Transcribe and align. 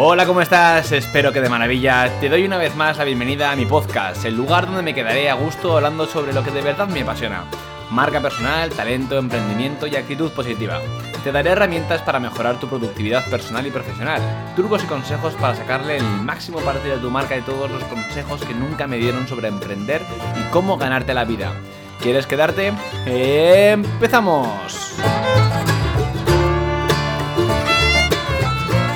Hola, 0.00 0.26
¿cómo 0.26 0.40
estás? 0.40 0.92
Espero 0.92 1.32
que 1.32 1.40
de 1.40 1.48
maravilla. 1.48 2.20
Te 2.20 2.28
doy 2.28 2.44
una 2.44 2.56
vez 2.56 2.76
más 2.76 2.98
la 2.98 3.04
bienvenida 3.04 3.50
a 3.50 3.56
mi 3.56 3.66
podcast, 3.66 4.24
el 4.24 4.36
lugar 4.36 4.66
donde 4.66 4.84
me 4.84 4.94
quedaré 4.94 5.28
a 5.28 5.34
gusto 5.34 5.74
hablando 5.74 6.06
sobre 6.06 6.32
lo 6.32 6.44
que 6.44 6.52
de 6.52 6.62
verdad 6.62 6.86
me 6.86 7.00
apasiona. 7.00 7.46
Marca 7.90 8.20
personal, 8.20 8.70
talento, 8.70 9.18
emprendimiento 9.18 9.88
y 9.88 9.96
actitud 9.96 10.30
positiva. 10.30 10.80
Te 11.24 11.32
daré 11.32 11.50
herramientas 11.50 12.00
para 12.02 12.20
mejorar 12.20 12.60
tu 12.60 12.68
productividad 12.68 13.28
personal 13.28 13.66
y 13.66 13.72
profesional, 13.72 14.22
trucos 14.54 14.84
y 14.84 14.86
consejos 14.86 15.34
para 15.34 15.56
sacarle 15.56 15.96
el 15.96 16.04
máximo 16.04 16.60
partido 16.60 16.94
de 16.94 17.02
tu 17.02 17.10
marca 17.10 17.36
y 17.36 17.42
todos 17.42 17.68
los 17.68 17.82
consejos 17.82 18.44
que 18.44 18.54
nunca 18.54 18.86
me 18.86 18.98
dieron 18.98 19.26
sobre 19.26 19.48
emprender 19.48 20.02
y 20.36 20.48
cómo 20.52 20.78
ganarte 20.78 21.12
la 21.12 21.24
vida. 21.24 21.54
¿Quieres 22.00 22.28
quedarte? 22.28 22.72
¡Empezamos! 23.04 24.94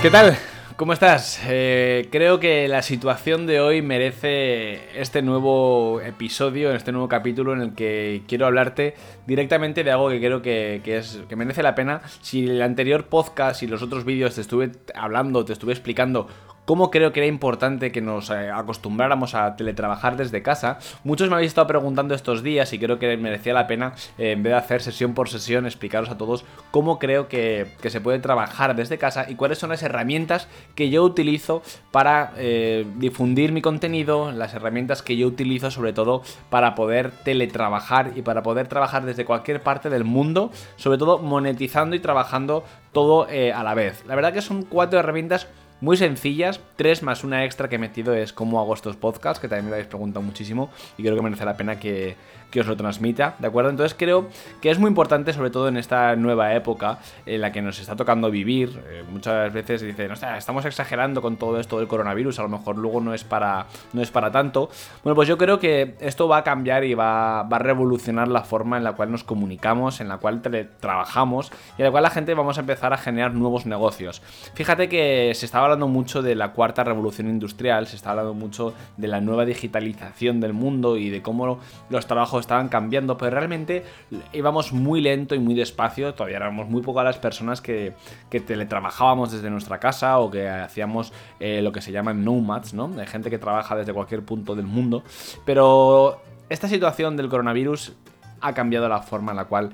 ¿Qué 0.01 0.09
tal? 0.09 0.39
¿Cómo 0.83 0.95
estás? 0.95 1.41
Eh, 1.47 2.09
creo 2.11 2.41
que 2.41 2.67
la 2.67 2.83
situación 2.83 3.47
de 3.47 3.61
hoy 3.61 3.83
merece 3.83 5.01
este 5.01 5.23
nuevo 5.23 6.01
episodio, 6.01 6.73
este 6.73 6.91
nuevo 6.91 7.07
capítulo 7.07 7.53
en 7.53 7.61
el 7.61 7.75
que 7.77 8.25
quiero 8.27 8.47
hablarte 8.47 8.97
directamente 9.25 9.85
de 9.85 9.93
algo 9.93 10.09
que 10.09 10.19
creo 10.19 10.43
que, 10.43 10.83
es, 10.85 11.21
que 11.29 11.37
merece 11.37 11.63
la 11.63 11.77
pena. 11.77 12.03
Si 12.21 12.47
el 12.47 12.61
anterior 12.63 13.07
podcast 13.07 13.63
y 13.63 13.69
los 13.69 13.81
otros 13.81 14.05
vídeos 14.05 14.35
te 14.35 14.41
estuve 14.41 14.73
hablando, 14.97 15.45
te 15.45 15.53
estuve 15.53 15.71
explicando 15.71 16.27
cómo 16.65 16.91
creo 16.91 17.13
que 17.13 17.21
era 17.21 17.27
importante 17.27 17.93
que 17.93 18.01
nos 18.01 18.31
eh, 18.31 18.51
acostumbráramos 18.51 19.35
a 19.35 19.57
teletrabajar 19.57 20.17
desde 20.17 20.43
casa. 20.43 20.79
Muchos 21.05 21.29
me 21.29 21.35
habéis 21.35 21.49
estado 21.49 21.67
preguntando 21.67 22.15
estos 22.15 22.43
días 22.43 22.73
y 22.73 22.79
creo 22.79 22.99
que 22.99 23.17
merecía 23.17 23.53
la 23.53 23.67
pena, 23.67 23.95
eh, 24.19 24.33
en 24.33 24.43
vez 24.43 24.53
de 24.53 24.59
hacer 24.59 24.83
sesión 24.83 25.15
por 25.15 25.29
sesión, 25.29 25.67
explicaros 25.67 26.11
a 26.11 26.19
todos 26.19 26.45
cómo 26.71 26.99
creo 26.99 27.29
que, 27.29 27.67
se 27.83 28.01
puede 28.01 28.21
trabajar 28.21 28.75
desde 28.75 28.97
casa 28.97 29.27
y 29.29 29.35
cuáles 29.35 29.59
son 29.59 29.69
las 29.69 29.83
herramientas 29.83 30.49
que 30.75 30.89
yo 30.89 31.03
utilizo 31.03 31.63
para 31.91 32.33
eh, 32.39 32.87
difundir 32.97 33.53
mi 33.53 33.61
contenido, 33.61 34.33
las 34.33 34.55
herramientas 34.55 35.03
que 35.03 35.17
yo 35.17 35.27
utilizo 35.27 35.71
sobre 35.71 35.93
todo 35.93 36.23
para 36.49 36.75
poder 36.75 37.11
teletrabajar 37.11 38.13
y 38.17 38.23
para 38.23 38.43
poder 38.43 38.69
trabajar 38.69 39.05
desde 39.05 39.27
cualquier 39.27 39.63
parte 39.63 39.91
del 39.91 40.05
mundo, 40.05 40.51
sobre 40.77 40.97
todo 40.97 41.19
monetizando 41.19 41.95
y 41.97 42.01
trabajando 42.01 42.65
todo 42.93 43.27
a 43.27 43.63
la 43.63 43.75
vez. 43.75 44.05
La 44.07 44.15
verdad 44.15 44.33
que 44.33 44.43
son 44.43 44.63
cuatro 44.63 44.99
herramientas 44.99 45.49
muy 45.83 45.97
sencillas. 45.99 46.61
Tres 46.77 47.03
más 47.03 47.25
una 47.25 47.45
extra 47.45 47.69
que 47.69 47.75
he 47.75 47.79
metido 47.79 48.15
es 48.15 48.33
cómo 48.33 48.61
hago 48.61 48.73
estos 48.73 48.97
podcasts, 48.97 49.41
que 49.41 49.49
también 49.49 49.67
me 49.67 49.73
habéis 49.73 49.89
preguntado 49.89 50.25
muchísimo 50.25 50.71
y 50.97 51.03
creo 51.03 51.15
que 51.17 51.23
merece 51.23 51.45
la 51.45 51.57
pena 51.57 51.79
que, 51.79 52.17
que 52.53 52.61
os 52.61 52.67
lo 52.67 52.77
transmita, 52.77 53.35
¿de 53.39 53.49
acuerdo? 53.49 53.71
Entonces 53.71 53.97
creo 53.99 54.29
que 54.61 54.71
es 54.71 54.79
muy 54.79 54.89
importante, 54.89 55.33
sobre 55.33 55.51
todo 55.51 55.69
en 55.69 55.79
esta 55.79 56.15
nueva 56.15 56.55
época 56.55 56.99
en 57.27 57.41
la 57.41 57.51
que 57.51 57.63
nos 57.63 57.81
está 57.81 57.97
tocando 57.97 58.31
vivir. 58.31 58.81
Eh, 58.91 59.03
muchas 59.11 59.53
veces 59.53 59.81
dicen, 59.81 60.15
sea, 60.17 60.37
estamos 60.37 60.65
exagerando 60.67 61.23
con 61.23 61.37
todo 61.37 61.59
esto 61.59 61.79
del 61.79 61.89
coronavirus, 61.89 62.39
a 62.39 62.43
lo 62.43 62.51
mejor 62.51 62.77
luego 62.77 63.01
no 63.01 63.15
es 63.15 63.25
para, 63.25 63.67
no 63.95 64.03
es 64.03 64.11
para 64.11 64.31
tanto. 64.31 64.69
Bueno, 65.03 65.17
pues 65.17 65.27
yo 65.29 65.39
creo 65.39 65.59
que 65.59 65.97
esto 66.01 66.29
va 66.29 66.39
a 66.39 66.45
cambiar 66.45 66.85
y 66.85 66.95
va, 66.95 67.43
va 67.45 67.57
a 67.57 67.61
revolucionar 67.61 68.29
la 68.29 68.43
forma 68.43 68.77
en 68.77 68.85
la 68.85 68.93
cual 68.93 69.11
nos 69.11 69.25
comunicamos, 69.25 70.01
en 70.01 70.09
la 70.09 70.19
cual 70.19 70.43
trabajamos 70.79 71.51
y 71.79 71.81
en 71.81 71.87
la 71.87 71.91
cual 71.91 72.03
la 72.03 72.11
gente 72.11 72.35
vamos 72.35 72.59
a 72.59 72.61
empezar 72.61 72.93
a 72.93 72.99
generar 72.99 73.33
nuevos 73.33 73.65
negocios. 73.65 74.21
Fíjate 74.55 74.91
que 74.91 75.33
se 75.35 75.47
estaba 75.47 75.65
hablando 75.65 75.89
mucho 75.89 76.21
de 76.21 76.35
la 76.35 76.53
cuarta 76.53 76.85
revolución 76.85 77.29
industrial, 77.29 77.87
se 77.87 77.97
está 77.97 78.11
hablando 78.11 78.35
mucho 78.35 78.75
de 78.99 79.09
la 79.09 79.23
nueva 79.23 79.47
digitalización 79.47 80.41
del 80.41 80.53
mundo 80.53 80.99
y 80.99 81.09
de 81.09 81.23
cómo 81.23 81.59
los 81.89 82.07
trabajos 82.07 82.42
estaban 82.43 82.69
cambiando, 82.69 83.17
pero 83.17 83.31
realmente 83.31 83.85
íbamos 84.33 84.73
muy 84.73 85.01
lento 85.01 85.35
y 85.35 85.39
muy 85.39 85.55
despacio, 85.55 86.15
todavía 86.15 86.37
éramos 86.37 86.69
muy 86.69 86.83
pocas 86.83 87.05
las 87.05 87.19
personas 87.19 87.61
que, 87.61 87.95
que 88.31 88.41
teletrabajábamos 88.41 89.33
desde 89.33 89.49
nuestra 89.51 89.81
casa 89.81 90.19
o 90.19 90.31
que 90.31 90.49
hacíamos 90.49 91.13
eh, 91.41 91.63
lo 91.63 91.73
que 91.73 91.81
se 91.81 91.93
llaman 91.93 92.25
nomads, 92.25 92.75
¿no? 92.75 92.89
De 92.89 93.07
gente 93.07 93.31
que 93.31 93.39
trabaja 93.39 93.75
desde 93.77 93.93
cualquier 93.93 94.23
punto 94.23 94.55
del 94.55 94.67
mundo, 94.67 95.03
pero 95.45 96.21
esta 96.49 96.69
situación 96.69 97.17
del 97.17 97.29
coronavirus 97.29 97.95
ha 98.41 98.53
cambiado 98.53 98.89
la 98.89 99.01
forma 99.01 99.33
en 99.33 99.37
la 99.37 99.45
cual 99.47 99.71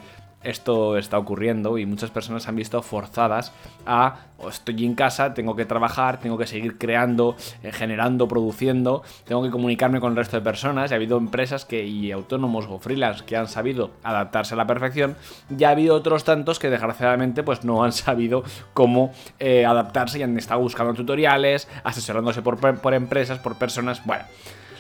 esto 0.49 0.97
está 0.97 1.19
ocurriendo 1.19 1.79
y 1.79 1.87
muchas 1.87 2.11
personas 2.11 2.43
se 2.43 2.49
han 2.49 2.57
visto 2.57 2.83
forzadas 2.83 3.53
a 3.87 4.29
oh, 4.39 4.49
estoy 4.49 4.85
en 4.85 4.95
casa, 4.95 5.35
tengo 5.35 5.57
que 5.57 5.65
trabajar, 5.65 6.21
tengo 6.21 6.39
que 6.39 6.47
seguir 6.47 6.79
creando, 6.79 7.37
eh, 7.63 7.73
generando, 7.73 8.29
produciendo, 8.29 9.03
tengo 9.25 9.43
que 9.43 9.51
comunicarme 9.51 10.01
con 10.01 10.13
el 10.13 10.17
resto 10.17 10.37
de 10.37 10.43
personas. 10.43 10.91
Y 10.91 10.95
ha 10.95 10.97
habido 10.97 11.19
empresas 11.19 11.65
que, 11.65 11.85
y 11.85 12.11
autónomos 12.13 12.67
o 12.69 12.79
freelance 12.79 13.25
que 13.25 13.37
han 13.37 13.49
sabido 13.49 13.91
adaptarse 14.03 14.55
a 14.55 14.57
la 14.57 14.67
perfección. 14.67 15.17
Y 15.57 15.65
ha 15.65 15.71
habido 15.71 15.95
otros 15.95 16.25
tantos 16.25 16.59
que 16.59 16.71
desgraciadamente 16.71 17.43
pues 17.43 17.65
no 17.65 17.85
han 17.85 17.93
sabido 17.93 18.43
cómo 18.75 19.13
eh, 19.39 19.67
adaptarse 19.67 20.19
y 20.19 20.23
han 20.23 20.37
estado 20.39 20.61
buscando 20.61 20.95
tutoriales, 20.95 21.69
asesorándose 21.85 22.43
por, 22.43 22.59
por 22.59 22.95
empresas, 22.95 23.39
por 23.39 23.57
personas. 23.57 24.05
Bueno. 24.05 24.25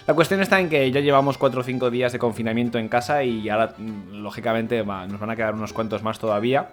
La 0.08 0.14
cuestión 0.14 0.40
está 0.40 0.58
en 0.58 0.70
que 0.70 0.90
ya 0.90 1.00
llevamos 1.00 1.36
4 1.36 1.60
o 1.60 1.62
5 1.62 1.90
días 1.90 2.12
de 2.12 2.18
confinamiento 2.18 2.78
en 2.78 2.88
casa 2.88 3.24
y 3.24 3.46
ahora, 3.50 3.74
mm, 3.76 4.22
lógicamente, 4.22 4.82
nos 4.82 5.20
van 5.20 5.28
a 5.28 5.36
quedar 5.36 5.52
unos 5.52 5.74
cuantos 5.74 6.02
más 6.02 6.18
todavía. 6.18 6.70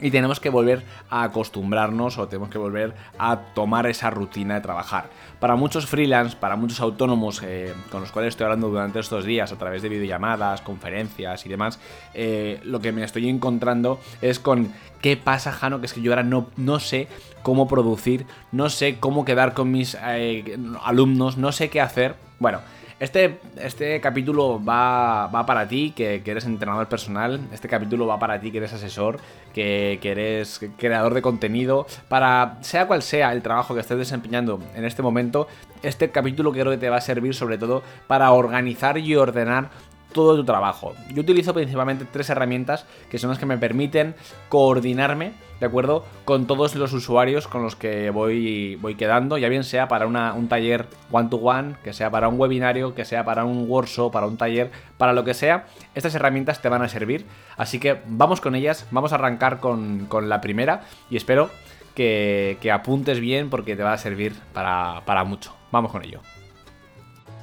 Y 0.00 0.10
tenemos 0.10 0.40
que 0.40 0.50
volver 0.50 0.84
a 1.10 1.24
acostumbrarnos 1.24 2.18
o 2.18 2.28
tenemos 2.28 2.50
que 2.50 2.58
volver 2.58 2.94
a 3.18 3.36
tomar 3.54 3.86
esa 3.86 4.10
rutina 4.10 4.54
de 4.54 4.60
trabajar. 4.60 5.10
Para 5.40 5.56
muchos 5.56 5.86
freelance, 5.86 6.36
para 6.36 6.56
muchos 6.56 6.80
autónomos 6.80 7.42
eh, 7.44 7.74
con 7.90 8.00
los 8.00 8.12
cuales 8.12 8.30
estoy 8.30 8.44
hablando 8.44 8.68
durante 8.68 9.00
estos 9.00 9.24
días 9.24 9.52
a 9.52 9.56
través 9.56 9.82
de 9.82 9.88
videollamadas, 9.88 10.60
conferencias 10.62 11.46
y 11.46 11.48
demás, 11.48 11.80
eh, 12.14 12.60
lo 12.64 12.80
que 12.80 12.92
me 12.92 13.02
estoy 13.04 13.28
encontrando 13.28 14.00
es 14.22 14.38
con 14.38 14.72
qué 15.00 15.16
pasa, 15.16 15.52
Jano, 15.52 15.80
que 15.80 15.86
es 15.86 15.92
que 15.92 16.02
yo 16.02 16.12
ahora 16.12 16.22
no, 16.22 16.48
no 16.56 16.80
sé 16.80 17.08
cómo 17.42 17.66
producir, 17.68 18.26
no 18.52 18.68
sé 18.68 18.98
cómo 18.98 19.24
quedar 19.24 19.54
con 19.54 19.70
mis 19.70 19.96
eh, 20.02 20.58
alumnos, 20.84 21.36
no 21.36 21.52
sé 21.52 21.70
qué 21.70 21.80
hacer 21.80 22.16
bueno, 22.38 22.60
este, 23.00 23.38
este 23.56 24.00
capítulo 24.00 24.62
va, 24.62 25.28
va 25.28 25.46
para 25.46 25.68
ti, 25.68 25.92
que, 25.94 26.22
eres 26.24 26.44
entrenador 26.44 26.88
personal. 26.88 27.40
Este 27.52 27.68
capítulo 27.68 28.06
va 28.06 28.18
para 28.18 28.40
ti, 28.40 28.50
que 28.50 28.58
eres 28.58 28.72
asesor, 28.72 29.20
que, 29.54 29.98
que, 30.02 30.10
eres 30.10 30.60
creador 30.76 31.14
de 31.14 31.22
contenido. 31.22 31.86
Para, 32.08 32.58
sea 32.62 32.86
cual 32.86 33.02
sea 33.02 33.32
el 33.32 33.42
trabajo 33.42 33.74
que 33.74 33.80
estés 33.80 33.98
desempeñando 33.98 34.60
en 34.74 34.84
este 34.84 35.02
momento, 35.02 35.46
este 35.82 36.10
capítulo 36.10 36.52
creo 36.52 36.70
que 36.70 36.78
te 36.78 36.90
va 36.90 36.96
a 36.96 37.00
servir 37.00 37.34
sobre 37.34 37.56
todo 37.56 37.82
para 38.08 38.32
organizar 38.32 38.98
y 38.98 39.14
ordenar 39.14 39.70
todo 40.12 40.36
tu 40.36 40.44
trabajo. 40.44 40.94
Yo 41.10 41.22
utilizo 41.22 41.54
principalmente 41.54 42.04
tres 42.10 42.30
herramientas 42.30 42.86
que 43.10 43.18
son 43.18 43.30
las 43.30 43.38
que 43.38 43.46
me 43.46 43.58
permiten 43.58 44.14
coordinarme, 44.48 45.32
¿de 45.60 45.66
acuerdo? 45.66 46.04
Con 46.24 46.46
todos 46.46 46.74
los 46.74 46.92
usuarios 46.92 47.48
con 47.48 47.62
los 47.62 47.76
que 47.76 48.10
voy, 48.10 48.76
voy 48.76 48.94
quedando, 48.94 49.38
ya 49.38 49.48
bien 49.48 49.64
sea 49.64 49.88
para 49.88 50.06
un 50.06 50.48
taller 50.48 50.86
one-to-one, 51.10 51.76
que 51.82 51.92
sea 51.92 52.10
para 52.10 52.28
un 52.28 52.38
webinario, 52.38 52.94
que 52.94 53.04
sea 53.04 53.24
para 53.24 53.44
un 53.44 53.68
workshop, 53.68 54.12
para 54.12 54.26
un 54.26 54.36
taller, 54.36 54.70
para 54.96 55.12
lo 55.12 55.24
que 55.24 55.34
sea, 55.34 55.66
estas 55.94 56.14
herramientas 56.14 56.62
te 56.62 56.68
van 56.68 56.82
a 56.82 56.88
servir. 56.88 57.26
Así 57.56 57.78
que 57.78 57.98
vamos 58.06 58.40
con 58.40 58.54
ellas, 58.54 58.86
vamos 58.90 59.12
a 59.12 59.16
arrancar 59.16 59.60
con, 59.60 60.08
la 60.28 60.40
primera 60.40 60.82
y 61.10 61.16
espero 61.16 61.50
que, 61.94 62.58
apuntes 62.72 63.20
bien 63.20 63.50
porque 63.50 63.76
te 63.76 63.82
va 63.82 63.92
a 63.92 63.98
servir 63.98 64.34
para, 64.52 65.02
para 65.04 65.24
mucho. 65.24 65.54
Vamos 65.70 65.92
con 65.92 66.04
ello 66.04 66.20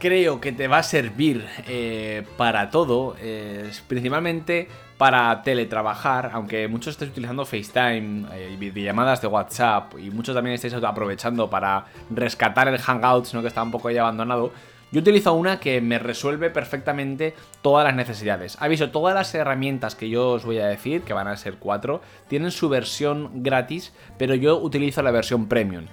creo 0.06 0.40
que 0.40 0.52
te 0.52 0.68
va 0.68 0.78
a 0.78 0.84
servir 0.84 1.44
eh, 1.68 2.24
para 2.38 2.70
todo, 2.70 3.16
principalmente 3.88 4.68
para 5.00 5.42
teletrabajar, 5.42 6.30
aunque 6.32 6.68
muchos 6.68 6.92
estéis 6.92 7.10
utilizando 7.10 7.44
FaceTime 7.44 8.28
eh, 8.32 8.56
videollamadas 8.60 9.20
de 9.20 9.28
WhatsApp 9.28 9.96
y 9.98 10.12
muchos 10.12 10.36
también 10.36 10.54
estáis 10.54 10.76
aprovechando 10.76 11.50
para 11.50 11.86
rescatar 12.12 12.68
el 12.68 12.78
Hangouts, 12.78 13.34
¿no? 13.34 13.42
que 13.42 13.48
está 13.48 13.64
un 13.64 13.72
poco 13.72 13.90
ya 13.90 14.02
abandonado. 14.02 14.54
Yo 14.92 15.02
utilizo 15.02 15.34
una 15.34 15.60
que 15.60 15.82
me 15.82 15.98
resuelve 15.98 16.52
perfectamente 16.52 17.34
todas 17.64 17.84
las 17.84 17.96
necesidades. 17.96 18.58
Aviso, 18.62 18.92
todas 18.92 19.16
las 19.16 19.34
herramientas 19.34 19.96
que 19.96 20.08
yo 20.08 20.30
os 20.30 20.46
voy 20.46 20.60
a 20.60 20.68
decir, 20.68 21.02
que 21.02 21.14
van 21.14 21.28
a 21.28 21.36
ser 21.36 21.56
cuatro, 21.56 22.02
tienen 22.28 22.52
su 22.52 22.70
versión 22.70 23.44
gratis, 23.44 23.92
pero 24.20 24.36
yo 24.36 24.60
utilizo 24.60 25.02
la 25.02 25.10
versión 25.10 25.48
premium. 25.48 25.88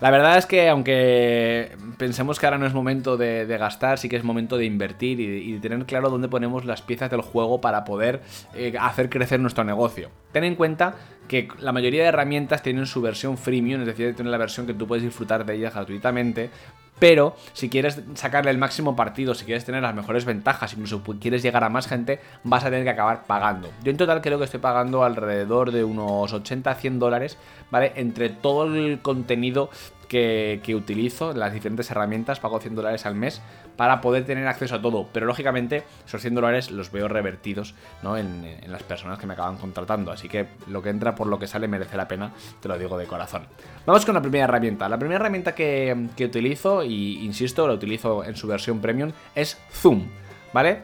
La 0.00 0.10
verdad 0.10 0.36
es 0.36 0.44
que 0.44 0.68
aunque 0.68 1.74
pensemos 1.96 2.38
que 2.38 2.44
ahora 2.44 2.58
no 2.58 2.66
es 2.66 2.74
momento 2.74 3.16
de, 3.16 3.46
gastar, 3.46 3.98
sí 3.98 4.10
que 4.10 4.16
es 4.16 4.24
momento 4.24 4.58
de 4.58 4.66
invertir 4.66 5.20
y, 5.20 5.52
de 5.52 5.60
tener 5.60 5.86
claro 5.86 6.10
dónde 6.10 6.28
ponemos 6.28 6.66
las 6.66 6.82
piezas 6.82 7.10
del 7.10 7.22
juego 7.22 7.62
para 7.62 7.84
poder 7.84 8.20
eh, 8.54 8.74
hacer 8.78 9.08
crecer 9.08 9.40
nuestro 9.40 9.64
negocio. 9.64 10.10
Ten 10.32 10.44
en 10.44 10.54
cuenta 10.54 10.96
que 11.28 11.48
la 11.58 11.72
mayoría 11.72 12.02
de 12.02 12.08
herramientas 12.08 12.62
tienen 12.62 12.84
su 12.84 13.00
versión 13.00 13.38
freemium, 13.38 13.80
es 13.80 13.86
decir, 13.86 14.14
tienen 14.14 14.30
la 14.30 14.38
versión 14.38 14.66
que 14.66 14.74
tú 14.74 14.86
puedes 14.86 15.02
disfrutar 15.02 15.46
de 15.46 15.54
ellas 15.54 15.74
gratuitamente, 15.74 16.50
pero 16.98 17.36
si 17.52 17.68
quieres 17.68 18.00
sacarle 18.14 18.50
el 18.50 18.58
máximo 18.58 18.96
partido, 18.96 19.34
si 19.34 19.44
quieres 19.44 19.64
tener 19.64 19.82
las 19.82 19.94
mejores 19.94 20.24
ventajas, 20.24 20.72
incluso 20.72 21.02
quieres 21.20 21.42
llegar 21.42 21.64
a 21.64 21.68
más 21.68 21.86
gente, 21.86 22.20
vas 22.44 22.64
a 22.64 22.70
tener 22.70 22.84
que 22.84 22.90
acabar 22.90 23.24
pagando. 23.26 23.70
Yo 23.82 23.90
en 23.90 23.96
total 23.96 24.22
creo 24.22 24.38
que 24.38 24.44
estoy 24.44 24.60
pagando 24.60 25.04
alrededor 25.04 25.72
de 25.72 25.84
unos 25.84 26.32
80 26.32 26.70
a 26.70 26.74
100 26.74 26.98
dólares, 26.98 27.38
¿vale? 27.70 27.92
Entre 27.96 28.30
todo 28.30 28.74
el 28.74 29.00
contenido 29.00 29.70
que, 30.08 30.74
utilizo, 30.74 31.32
las 31.32 31.52
diferentes 31.52 31.90
herramientas, 31.90 32.40
pago 32.40 32.60
100 32.60 32.74
dólares 32.74 33.06
al 33.06 33.14
mes 33.14 33.42
para 33.76 34.00
poder 34.00 34.24
tener 34.24 34.46
acceso 34.46 34.76
a 34.76 34.82
todo. 34.82 35.08
Pero 35.12 35.26
lógicamente 35.26 35.84
esos 36.06 36.20
100 36.20 36.34
dólares 36.34 36.70
los 36.70 36.90
veo 36.90 37.08
revertidos 37.08 37.74
¿no? 38.02 38.16
en, 38.16 38.46
las 38.66 38.82
personas 38.82 39.18
que 39.18 39.26
me 39.26 39.34
acaban 39.34 39.56
contratando. 39.56 40.12
Así 40.12 40.28
que 40.28 40.46
lo 40.68 40.82
que 40.82 40.90
entra 40.90 41.14
por 41.14 41.26
lo 41.26 41.38
que 41.38 41.46
sale 41.46 41.68
merece 41.68 41.96
la 41.96 42.08
pena, 42.08 42.32
te 42.60 42.68
lo 42.68 42.78
digo 42.78 42.96
de 42.98 43.06
corazón. 43.06 43.46
Vamos 43.84 44.04
con 44.04 44.14
la 44.14 44.22
primera 44.22 44.44
herramienta. 44.44 44.88
La 44.88 44.98
primera 44.98 45.20
herramienta 45.20 45.54
que, 45.54 46.08
que 46.16 46.24
utilizo, 46.24 46.82
y 46.82 47.24
insisto, 47.24 47.66
la 47.66 47.74
utilizo 47.74 48.24
en 48.24 48.36
su 48.36 48.46
versión 48.46 48.80
premium, 48.80 49.12
es 49.34 49.58
Zoom. 49.72 50.06
¿Vale? 50.52 50.82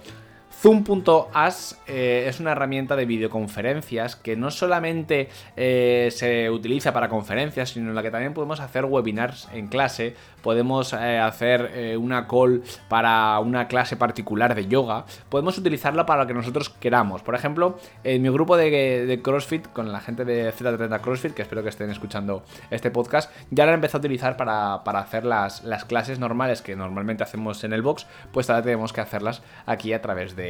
Zoom.as 0.61 1.81
eh, 1.89 2.27
es 2.29 2.39
una 2.39 2.53
herramienta 2.53 2.95
de 2.95 3.05
videoconferencias 3.05 4.15
que 4.15 4.37
no 4.37 4.51
solamente 4.51 5.29
eh, 5.57 6.09
se 6.13 6.51
utiliza 6.51 6.93
para 6.93 7.09
conferencias, 7.09 7.71
sino 7.71 7.89
en 7.89 7.95
la 7.95 8.03
que 8.03 8.11
también 8.11 8.33
podemos 8.33 8.61
hacer 8.61 8.85
webinars 8.85 9.49
en 9.53 9.67
clase, 9.67 10.15
podemos 10.43 10.93
eh, 10.93 11.19
hacer 11.19 11.99
una 11.99 12.29
call 12.29 12.63
para 12.89 13.39
una 13.41 13.67
clase 13.67 13.97
particular 13.97 14.55
de 14.55 14.67
yoga, 14.67 15.05
podemos 15.29 15.59
utilizarla 15.59 16.07
para 16.07 16.23
lo 16.23 16.29
que 16.29 16.35
nosotros 16.35 16.69
queramos. 16.69 17.23
Por 17.23 17.35
ejemplo, 17.35 17.79
en 18.05 18.23
mi 18.23 18.29
grupo 18.29 18.57
de, 18.57 19.21
CrossFit, 19.23 19.67
con 19.73 19.91
la 19.91 20.01
gente 20.01 20.25
de 20.25 20.53
Z30 20.53 21.01
CrossFit, 21.01 21.35
que 21.35 21.43
espero 21.43 21.63
que 21.63 21.71
estén 21.71 21.91
escuchando 21.91 22.45
este 22.71 22.91
podcast, 22.91 23.33
ya 23.51 23.65
la 23.65 23.73
han 23.73 23.77
empezado 23.77 23.99
a 23.99 24.01
utilizar 24.01 24.37
para, 24.37 24.75
hacer 24.75 25.25
las, 25.25 25.65
las 25.65 25.85
clases 25.85 26.19
normales 26.19 26.63
que 26.63 26.77
normalmente 26.77 27.23
hacemos 27.23 27.65
en 27.65 27.73
el 27.73 27.83
box, 27.83 28.07
pues 28.33 28.49
ahora 28.51 28.63
tenemos 28.63 28.93
que 28.93 29.01
hacerlas 29.01 29.43
aquí 29.67 29.93
a 29.93 30.03
través 30.03 30.37
de 30.37 30.42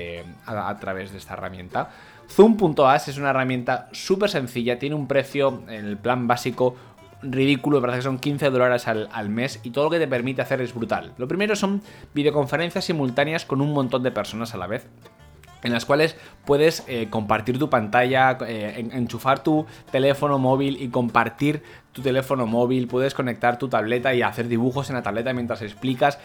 a, 0.47 0.77
través 0.79 1.12
de 1.12 1.19
esta 1.19 1.35
herramienta. 1.35 1.91
Zoom.as 2.29 3.09
es 3.09 3.19
una 3.19 3.31
herramienta 3.31 3.89
súper 3.93 4.31
sencilla, 4.31 4.79
tiene 4.79 4.94
un 4.94 5.06
precio 5.06 5.62
en 5.69 5.87
el 5.87 5.97
plan 5.97 6.27
básico 6.27 6.77
ridículo, 7.23 7.79
me 7.79 7.83
parece 7.83 7.99
que 7.99 8.05
son 8.05 8.19
15 8.19 8.50
dólares 8.50 8.89
al, 8.89 9.29
mes 9.29 9.61
y 9.62 9.71
todo 9.71 9.85
lo 9.85 9.91
que 9.91 9.99
te 9.99 10.09
permite 10.09 10.43
hacer 10.43 10.61
es 10.61 10.75
brutal. 10.75 11.12
Lo 11.19 11.29
primero 11.29 11.55
son 11.55 11.83
videoconferencias 12.15 12.85
simultáneas 12.85 13.44
con 13.44 13.61
un 13.61 13.73
montón 13.73 14.03
de 14.03 14.11
personas 14.11 14.55
a 14.55 14.59
la 14.59 14.67
vez 14.67 14.89
en 15.62 15.73
las 15.73 15.85
cuales 15.85 16.17
puedes 16.45 16.85
eh, 16.88 17.06
compartir 17.09 17.56
tu 17.59 17.71
pantalla, 17.71 18.37
eh, 18.47 18.88
enchufar 18.93 19.45
tu 19.45 19.65
teléfono 19.93 20.38
móvil 20.38 20.83
y 20.83 20.88
compartir 20.88 21.62
tu 21.93 22.03
teléfono 22.03 22.47
móvil, 22.47 22.88
puedes 22.88 23.15
conectar 23.15 23.59
tu 23.59 23.69
tableta 23.69 24.12
y 24.12 24.23
hacer 24.23 24.49
dibujos 24.49 24.91
en 24.91 24.97
la 24.97 25.03
tableta 25.03 25.33
mientras 25.33 25.62
explicas 25.62 26.19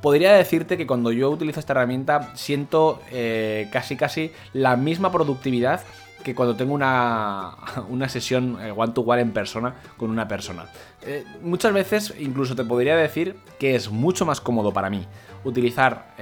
podría 0.00 0.32
decirte 0.32 0.76
que 0.76 0.86
cuando 0.86 1.12
yo 1.12 1.30
utilizo 1.30 1.60
esta 1.60 1.72
herramienta 1.72 2.30
siento 2.34 3.00
eh, 3.10 3.68
casi 3.72 3.96
casi 3.96 4.32
la 4.52 4.76
misma 4.76 5.10
productividad 5.10 5.80
que 6.22 6.34
cuando 6.34 6.56
tengo 6.56 6.74
una, 6.74 7.56
una 7.88 8.08
sesión 8.08 8.58
eh, 8.60 8.72
one 8.74 8.92
to 8.92 9.02
one 9.02 9.20
en 9.20 9.32
persona 9.32 9.74
con 9.96 10.10
una 10.10 10.28
persona. 10.28 10.66
Eh, 11.02 11.24
muchas 11.42 11.72
veces 11.72 12.14
incluso 12.18 12.56
te 12.56 12.64
podría 12.64 12.96
decir 12.96 13.36
que 13.58 13.74
es 13.74 13.90
mucho 13.90 14.26
más 14.26 14.40
cómodo 14.40 14.72
para 14.72 14.90
mí 14.90 15.06
utilizar 15.44 16.14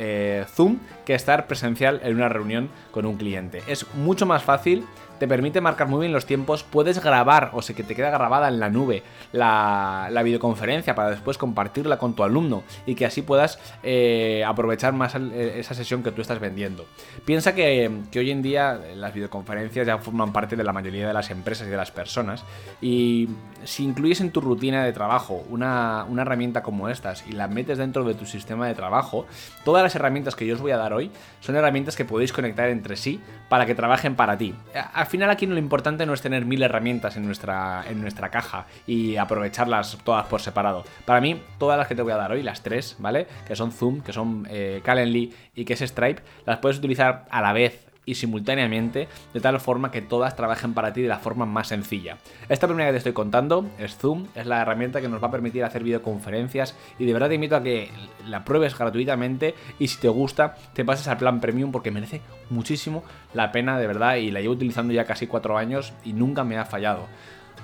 Zoom 0.55 0.79
que 1.07 1.15
estar 1.15 1.47
presencial 1.47 2.01
en 2.05 2.17
una 2.17 2.29
reunión 2.29 2.69
con 2.91 3.07
un 3.07 3.17
cliente. 3.17 3.63
Es 3.67 3.87
mucho 3.95 4.27
más 4.27 4.43
fácil 4.43 4.85
te 5.19 5.27
permite 5.27 5.61
marcar 5.61 5.89
muy 5.89 6.01
bien 6.01 6.13
los 6.13 6.27
tiempos, 6.27 6.63
puedes 6.63 7.03
grabar 7.03 7.51
o 7.55 7.63
sea 7.63 7.75
que 7.75 7.83
te 7.83 7.95
queda 7.95 8.11
grabada 8.11 8.49
en 8.49 8.61
la 8.61 8.69
nube 8.69 9.03
la, 9.33 10.11
videoconferencia 10.25 10.95
para 10.95 11.11
después 11.11 11.39
compartirla 11.39 11.99
con 11.99 12.15
tu 12.15 12.25
alumno 12.25 12.65
y 12.85 12.97
que 12.97 13.07
así 13.07 13.23
puedas 13.23 13.61
eh, 13.85 14.43
aprovechar 14.45 14.93
más 14.93 15.15
esa 15.15 15.75
sesión 15.75 16.03
que 16.03 16.11
tú 16.11 16.21
estás 16.21 16.41
vendiendo. 16.41 16.87
Piensa 17.25 17.55
que, 17.55 17.89
hoy 18.17 18.31
en 18.31 18.43
día 18.43 18.81
las 18.97 19.15
videoconferencias 19.15 19.87
ya 19.87 19.99
forman 19.99 20.33
parte 20.33 20.57
de 20.57 20.65
la 20.65 20.73
mayoría 20.73 21.07
de 21.07 21.15
las 21.15 21.31
empresas 21.31 21.69
y 21.69 21.71
de 21.71 21.77
las 21.77 21.93
personas 21.93 22.45
y 22.81 23.29
si 23.65 23.85
incluyes 23.85 24.21
en 24.21 24.31
tu 24.33 24.41
rutina 24.41 24.66
de 24.75 24.93
trabajo 24.93 25.45
una, 25.49 26.07
herramienta 26.19 26.63
como 26.63 26.89
estas 26.89 27.27
y 27.27 27.33
la 27.33 27.49
metes 27.49 27.79
dentro 27.79 28.05
de 28.05 28.15
tu 28.15 28.27
sistema 28.27 28.67
de 28.67 28.75
trabajo, 28.75 29.27
todas 29.65 29.83
las 29.83 29.95
herramientas 29.95 30.35
que 30.35 30.47
yo 30.47 30.55
os 30.55 30.61
voy 30.61 30.73
a 30.73 30.77
dar 30.77 30.93
hoy 30.93 31.11
son 31.41 31.57
herramientas 31.57 31.97
que 31.97 32.05
podéis 32.05 32.33
conectar 32.33 32.69
entre 32.69 32.97
sí 32.97 33.21
para 33.49 33.67
que 33.67 33.75
trabajen 33.75 34.17
para 34.17 34.37
ti 34.37 34.55
al 34.95 35.07
final 35.07 35.31
aquí 35.31 35.47
lo 35.47 35.59
importante 35.59 36.07
no 36.07 36.15
es 36.15 36.23
tener 36.23 36.45
mil 36.45 36.63
herramientas 36.63 37.17
en 37.17 37.27
nuestra, 37.27 37.85
en 37.89 38.01
nuestra 38.01 38.31
caja 38.31 38.67
y 38.87 39.17
aprovecharlas 39.17 39.99
todas 40.05 40.27
por 40.27 40.41
separado. 40.41 40.85
Para 41.05 41.21
mí, 41.21 41.41
todas 41.59 41.79
las 41.79 41.87
que 41.87 41.95
te 41.95 42.03
voy 42.03 42.13
a 42.13 42.17
dar 42.17 42.33
hoy, 42.33 42.43
las 42.43 42.63
tres, 42.63 42.97
¿vale? 42.99 43.27
Que 43.47 43.57
son 43.57 43.73
Zoom, 43.73 44.01
que 44.01 44.13
son 44.13 44.47
eh, 44.51 44.81
Calendly 44.85 45.33
y 45.55 45.65
que 45.65 45.75
es 45.75 45.81
Stripe, 45.81 46.23
las 46.45 46.59
puedes 46.59 46.79
utilizar 46.79 47.27
a 47.31 47.41
la 47.43 47.53
vez 47.53 47.87
y 48.07 48.15
simultáneamente, 48.15 49.09
de 49.35 49.41
tal 49.41 49.61
forma 49.61 49.91
que 49.91 50.01
todas 50.01 50.37
trabajen 50.37 50.73
para 50.73 50.93
ti 50.93 51.03
de 51.03 51.09
la 51.09 51.19
forma 51.19 51.45
más 51.45 51.69
sencilla. 51.69 52.19
Esta 52.49 52.69
primera 52.69 52.89
que 52.89 52.93
te 52.93 52.99
estoy 52.99 53.13
contando 53.13 53.69
es 53.79 53.99
Zoom, 53.99 54.27
es 54.35 54.47
la 54.47 54.63
herramienta 54.63 55.01
que 55.01 55.09
nos 55.09 55.23
va 55.23 55.29
a 55.29 55.33
permitir 55.33 55.65
hacer 55.65 55.83
videoconferencias 55.83 56.77
y 56.99 57.05
de 57.05 57.13
verdad 57.13 57.29
te 57.29 57.35
invito 57.35 57.57
a 57.57 57.63
que 57.63 57.91
la 58.27 58.45
pruebes 58.45 58.79
gratuitamente 58.79 59.55
y 59.79 59.89
si 59.89 60.01
te 60.01 60.09
gusta 60.09 60.55
te 60.73 60.85
pases 60.85 61.09
al 61.09 61.19
plan 61.19 61.41
premium 61.41 61.73
porque 61.73 61.91
merece 61.91 62.23
muchísimo 62.49 63.03
la 63.35 63.51
pena 63.53 63.79
de 63.79 63.87
verdad 63.87 64.17
y 64.17 64.31
la 64.31 64.41
llevo 64.41 64.55
utilizando 64.55 64.93
ya 64.93 65.05
casi 65.05 65.27
cuatro 65.27 65.59
años 65.59 65.93
y 66.05 66.13
nunca 66.13 66.45
me 66.45 66.57
ha 66.57 66.65
fallado. 66.65 67.09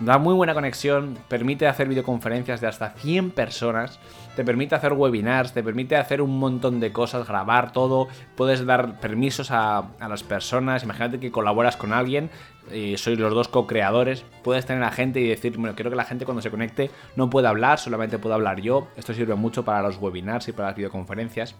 Da 0.01 0.19
muy 0.19 0.35
buena 0.35 0.55
conexión, 0.55 1.17
permite 1.29 1.67
hacer 1.67 1.87
videoconferencias 1.87 2.61
de 2.61 2.67
hasta 2.67 2.91
100 2.91 3.31
personas, 3.31 4.01
te 4.35 4.45
permite 4.45 4.75
hacer 4.75 4.95
webinars, 4.95 5.53
te 5.53 5.63
permite 5.63 5.97
hacer 5.97 6.23
un 6.23 6.39
montón 6.39 6.81
de 6.81 6.93
cosas, 6.93 7.29
grabar 7.29 7.73
todo, 7.73 8.09
puedes 8.35 8.65
dar 8.65 8.99
permisos 8.99 9.51
a, 9.51 9.85
las 10.01 10.23
personas, 10.23 10.83
imagínate 10.83 11.21
que 11.21 11.31
colaboras 11.31 11.77
con 11.77 11.93
alguien, 11.93 12.31
y 12.73 12.97
sois 12.97 13.19
los 13.19 13.35
dos 13.35 13.49
co-creadores, 13.49 14.25
puedes 14.43 14.67
tener 14.67 14.83
a 14.83 14.91
gente 14.91 15.21
y 15.21 15.29
decir, 15.29 15.57
bueno, 15.57 15.75
quiero 15.77 15.91
que 15.91 15.97
la 15.97 16.05
gente 16.05 16.25
cuando 16.25 16.43
se 16.43 16.51
conecte 16.51 16.91
no 17.15 17.31
pueda 17.31 17.51
hablar, 17.51 17.79
solamente 17.79 18.19
puedo 18.19 18.35
hablar 18.35 18.61
yo, 18.61 18.89
esto 18.97 19.15
sirve 19.15 19.35
mucho 19.35 19.65
para 19.65 19.83
los 19.83 19.99
webinars 19.99 20.49
y 20.49 20.53
para 20.53 20.69
las 20.69 20.77
videoconferencias. 20.77 21.55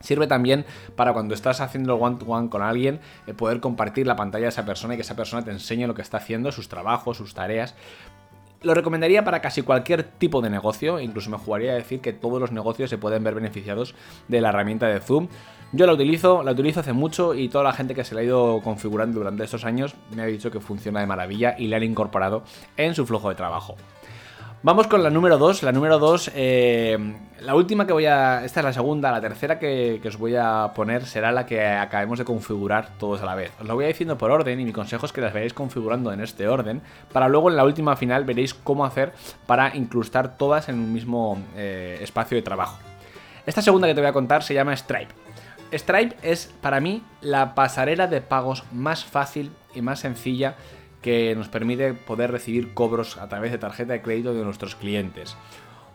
Sirve 0.00 0.26
también 0.26 0.64
para 0.96 1.12
cuando 1.12 1.34
estás 1.34 1.60
haciendo 1.60 1.96
one-to-one 1.96 2.48
con 2.48 2.62
alguien, 2.62 3.00
eh, 3.26 3.34
poder 3.34 3.60
compartir 3.60 4.06
la 4.06 4.16
pantalla 4.16 4.44
de 4.44 4.48
esa 4.48 4.64
persona 4.64 4.94
y 4.94 4.96
que 4.96 5.02
esa 5.02 5.16
persona 5.16 5.44
te 5.44 5.50
enseñe 5.50 5.86
lo 5.86 5.94
que 5.94 6.02
está 6.02 6.16
haciendo, 6.16 6.52
sus 6.52 6.68
trabajos, 6.68 7.18
sus 7.18 7.34
tareas. 7.34 7.74
Lo 8.62 8.74
recomendaría 8.74 9.24
para 9.24 9.40
casi 9.40 9.62
cualquier 9.62 10.02
tipo 10.02 10.42
de 10.42 10.50
negocio, 10.50 11.00
incluso 11.00 11.30
me 11.30 11.38
jugaría 11.38 11.72
a 11.72 11.76
decir 11.76 12.00
que 12.00 12.12
todos 12.12 12.38
los 12.38 12.52
negocios 12.52 12.90
se 12.90 12.98
pueden 12.98 13.24
ver 13.24 13.34
beneficiados 13.34 13.94
de 14.28 14.42
la 14.42 14.50
herramienta 14.50 14.86
de 14.86 15.00
Zoom. 15.00 15.28
Yo 15.72 15.86
la 15.86 15.94
utilizo, 15.94 16.42
la 16.42 16.52
utilizo 16.52 16.80
hace 16.80 16.92
mucho 16.92 17.34
y 17.34 17.48
toda 17.48 17.64
la 17.64 17.72
gente 17.72 17.94
que 17.94 18.04
se 18.04 18.14
la 18.14 18.20
ha 18.20 18.24
ido 18.24 18.60
configurando 18.62 19.18
durante 19.18 19.44
estos 19.44 19.64
años 19.64 19.94
me 20.14 20.22
ha 20.22 20.26
dicho 20.26 20.50
que 20.50 20.60
funciona 20.60 21.00
de 21.00 21.06
maravilla 21.06 21.54
y 21.58 21.68
le 21.68 21.76
han 21.76 21.84
incorporado 21.84 22.42
en 22.76 22.94
su 22.94 23.06
flujo 23.06 23.30
de 23.30 23.34
trabajo. 23.34 23.76
Vamos 24.62 24.88
con 24.88 25.02
la 25.02 25.08
número 25.08 25.38
2. 25.38 25.62
La 25.62 25.72
número 25.72 25.98
2, 25.98 26.32
eh, 26.34 26.98
la 27.40 27.54
última 27.54 27.86
que 27.86 27.94
voy 27.94 28.04
a. 28.04 28.44
Esta 28.44 28.60
es 28.60 28.64
la 28.64 28.72
segunda, 28.74 29.10
la 29.10 29.22
tercera 29.22 29.58
que, 29.58 29.98
os 30.06 30.18
voy 30.18 30.36
a 30.36 30.72
poner 30.74 31.06
será 31.06 31.32
la 31.32 31.46
que 31.46 31.64
acabemos 31.64 32.18
de 32.18 32.26
configurar 32.26 32.90
todos 32.98 33.22
a 33.22 33.24
la 33.24 33.34
vez. 33.34 33.52
Os 33.58 33.66
lo 33.66 33.74
voy 33.74 33.86
a 33.86 33.88
diciendo 33.88 34.18
por 34.18 34.30
orden 34.30 34.60
y 34.60 34.66
mi 34.66 34.72
consejo 34.72 35.06
es 35.06 35.12
que 35.12 35.22
las 35.22 35.32
veáis 35.32 35.54
configurando 35.54 36.12
en 36.12 36.20
este 36.20 36.46
orden. 36.46 36.82
Para 37.10 37.30
luego 37.30 37.48
en 37.48 37.56
la 37.56 37.64
última 37.64 37.96
final 37.96 38.26
veréis 38.26 38.52
cómo 38.52 38.84
hacer 38.84 39.14
para 39.46 39.74
incrustar 39.74 40.36
todas 40.36 40.68
en 40.68 40.74
un 40.74 40.92
mismo 40.92 41.42
eh, 41.56 41.98
espacio 42.02 42.36
de 42.36 42.42
trabajo. 42.42 42.78
Esta 43.46 43.62
segunda 43.62 43.88
que 43.88 43.94
te 43.94 44.02
voy 44.02 44.10
a 44.10 44.12
contar 44.12 44.42
se 44.42 44.52
llama 44.52 44.76
Stripe. 44.76 45.14
Stripe 45.72 46.16
es 46.22 46.52
para 46.60 46.80
mí 46.80 47.02
la 47.22 47.54
pasarela 47.54 48.08
de 48.08 48.20
pagos 48.20 48.64
más 48.72 49.06
fácil 49.06 49.52
y 49.74 49.80
más 49.80 50.00
sencilla 50.00 50.56
que 51.02 51.34
nos 51.34 51.48
permite 51.48 51.94
poder 51.94 52.30
recibir 52.30 52.74
cobros 52.74 53.16
a 53.18 53.28
través 53.28 53.52
de 53.52 53.58
tarjeta 53.58 53.92
de 53.92 54.02
crédito 54.02 54.34
de 54.34 54.44
nuestros 54.44 54.74
clientes. 54.74 55.36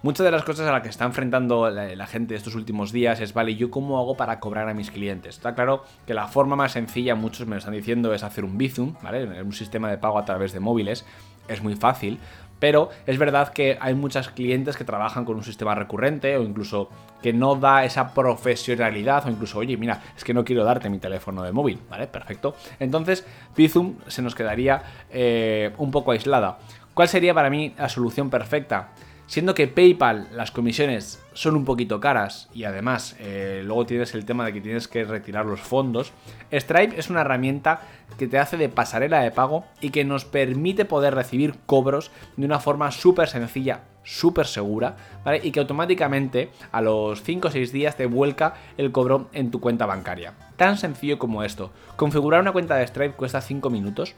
Muchas 0.05 0.23
de 0.23 0.29
las 0.29 0.43
cosas 0.43 0.67
a 0.67 0.71
las 0.71 0.83
que 0.83 0.89
está 0.89 1.05
enfrentando 1.05 1.67
la, 1.71 2.05
gente 2.05 2.35
estos 2.35 2.53
últimos 2.53 2.91
días 2.91 3.19
es, 3.21 3.33
vale, 3.33 3.55
¿yo 3.55 3.71
cómo 3.71 3.97
hago 3.97 4.15
para 4.15 4.39
cobrar 4.39 4.69
a 4.69 4.75
mis 4.75 4.91
clientes? 4.91 5.37
Está 5.37 5.55
claro 5.55 5.83
que 6.05 6.13
la 6.13 6.27
forma 6.27 6.55
más 6.55 6.73
sencilla, 6.73 7.15
muchos 7.15 7.47
me 7.47 7.55
lo 7.55 7.57
están 7.57 7.73
diciendo, 7.73 8.13
es 8.13 8.21
hacer 8.21 8.45
un 8.45 8.55
Bizum, 8.55 8.93
¿vale? 9.01 9.41
Un 9.41 9.53
sistema 9.53 9.89
de 9.89 9.97
pago 9.97 10.19
a 10.19 10.25
través 10.25 10.53
de 10.53 10.59
móviles. 10.59 11.05
Es 11.47 11.63
muy 11.63 11.75
fácil, 11.75 12.19
pero 12.59 12.89
es 13.05 13.17
verdad 13.17 13.49
que 13.49 13.77
hay 13.79 13.93
muchos 13.93 14.29
clientes 14.29 14.77
que 14.77 14.83
trabajan 14.83 15.25
con 15.25 15.35
un 15.35 15.43
sistema 15.43 15.75
recurrente 15.75 16.37
o 16.37 16.43
incluso 16.43 16.89
que 17.21 17.33
no 17.33 17.55
da 17.55 17.85
esa 17.85 18.13
profesionalidad 18.13 19.25
o 19.25 19.29
incluso, 19.29 19.59
oye, 19.59 19.77
mira, 19.77 20.01
es 20.15 20.23
que 20.23 20.33
no 20.33 20.45
quiero 20.45 20.63
darte 20.63 20.89
mi 20.89 20.99
teléfono 20.99 21.43
de 21.43 21.51
móvil, 21.51 21.79
¿vale? 21.89 22.07
Perfecto. 22.07 22.55
Entonces, 22.79 23.25
Bizum 23.55 23.95
se 24.07 24.21
nos 24.21 24.35
quedaría 24.35 24.83
eh, 25.11 25.73
un 25.77 25.91
poco 25.91 26.11
aislada. 26.11 26.59
¿Cuál 26.93 27.07
sería 27.09 27.33
para 27.33 27.49
mí 27.49 27.73
la 27.77 27.89
solución 27.89 28.29
perfecta? 28.29 28.89
Siendo 29.27 29.55
que 29.55 29.67
PayPal, 29.67 30.27
las 30.33 30.51
comisiones 30.51 31.19
son 31.33 31.55
un 31.55 31.65
poquito 31.65 31.99
caras 31.99 32.47
y 32.53 32.65
además 32.65 33.15
eh, 33.19 33.63
luego 33.65 33.87
tienes 33.87 34.13
el 34.13 34.23
tema 34.23 34.45
de 34.45 34.53
que 34.53 34.61
tienes 34.61 34.87
que 34.87 35.03
retirar 35.03 35.47
los 35.47 35.61
fondos, 35.61 36.13
Stripe 36.53 36.97
es 36.99 37.09
una 37.09 37.21
herramienta 37.21 37.81
que 38.19 38.27
te 38.27 38.37
hace 38.37 38.55
de 38.55 38.69
pasarela 38.69 39.21
de 39.21 39.31
pago 39.31 39.65
y 39.81 39.89
que 39.89 40.05
nos 40.05 40.25
permite 40.25 40.85
poder 40.85 41.15
recibir 41.15 41.55
cobros 41.65 42.11
de 42.37 42.45
una 42.45 42.59
forma 42.59 42.91
súper 42.91 43.27
sencilla, 43.27 43.81
súper 44.03 44.45
segura, 44.45 44.95
¿vale? 45.25 45.41
Y 45.43 45.51
que 45.51 45.59
automáticamente 45.59 46.51
a 46.71 46.81
los 46.81 47.23
5 47.23 47.47
o 47.47 47.51
6 47.51 47.71
días 47.71 47.97
te 47.97 48.05
vuelca 48.05 48.53
el 48.77 48.91
cobro 48.91 49.29
en 49.33 49.49
tu 49.49 49.59
cuenta 49.59 49.87
bancaria. 49.87 50.33
Tan 50.55 50.77
sencillo 50.77 51.17
como 51.17 51.43
esto. 51.43 51.71
Configurar 51.95 52.41
una 52.41 52.51
cuenta 52.51 52.75
de 52.75 52.85
Stripe 52.85 53.15
cuesta 53.15 53.41
5 53.41 53.71
minutos. 53.71 54.13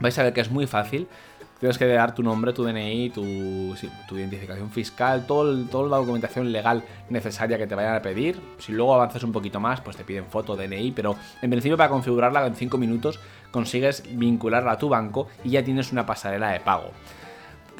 Vais 0.00 0.16
a 0.16 0.22
ver 0.22 0.32
que 0.32 0.40
es 0.40 0.50
muy 0.50 0.68
fácil 0.68 1.08
tienes 1.58 1.78
que 1.78 1.86
dar 1.86 2.14
tu 2.14 2.22
nombre, 2.22 2.52
tu 2.52 2.64
DNI, 2.64 3.10
tu, 3.10 3.74
identificación 4.16 4.70
fiscal, 4.70 5.26
todo 5.26 5.64
toda 5.66 5.88
la 5.88 5.96
documentación 5.96 6.52
legal 6.52 6.84
necesaria 7.10 7.58
que 7.58 7.66
te 7.66 7.74
vayan 7.74 7.96
a 7.96 8.02
pedir. 8.02 8.40
Si 8.58 8.72
luego 8.72 8.94
avanzas 8.94 9.22
un 9.24 9.32
poquito 9.32 9.60
más, 9.60 9.80
pues 9.80 9.96
te 9.96 10.04
piden 10.04 10.26
foto, 10.26 10.56
DNI, 10.56 10.92
pero 10.92 11.16
en 11.42 11.50
principio 11.50 11.76
para 11.76 11.90
configurarla 11.90 12.46
en 12.46 12.54
5 12.54 12.78
minutos 12.78 13.20
consigues 13.50 14.04
vincularla 14.12 14.72
a 14.72 14.78
tu 14.78 14.88
banco 14.88 15.28
y 15.44 15.50
ya 15.50 15.64
tienes 15.64 15.92
una 15.92 16.06
pasarela 16.06 16.50
de 16.50 16.60
pago. 16.60 16.90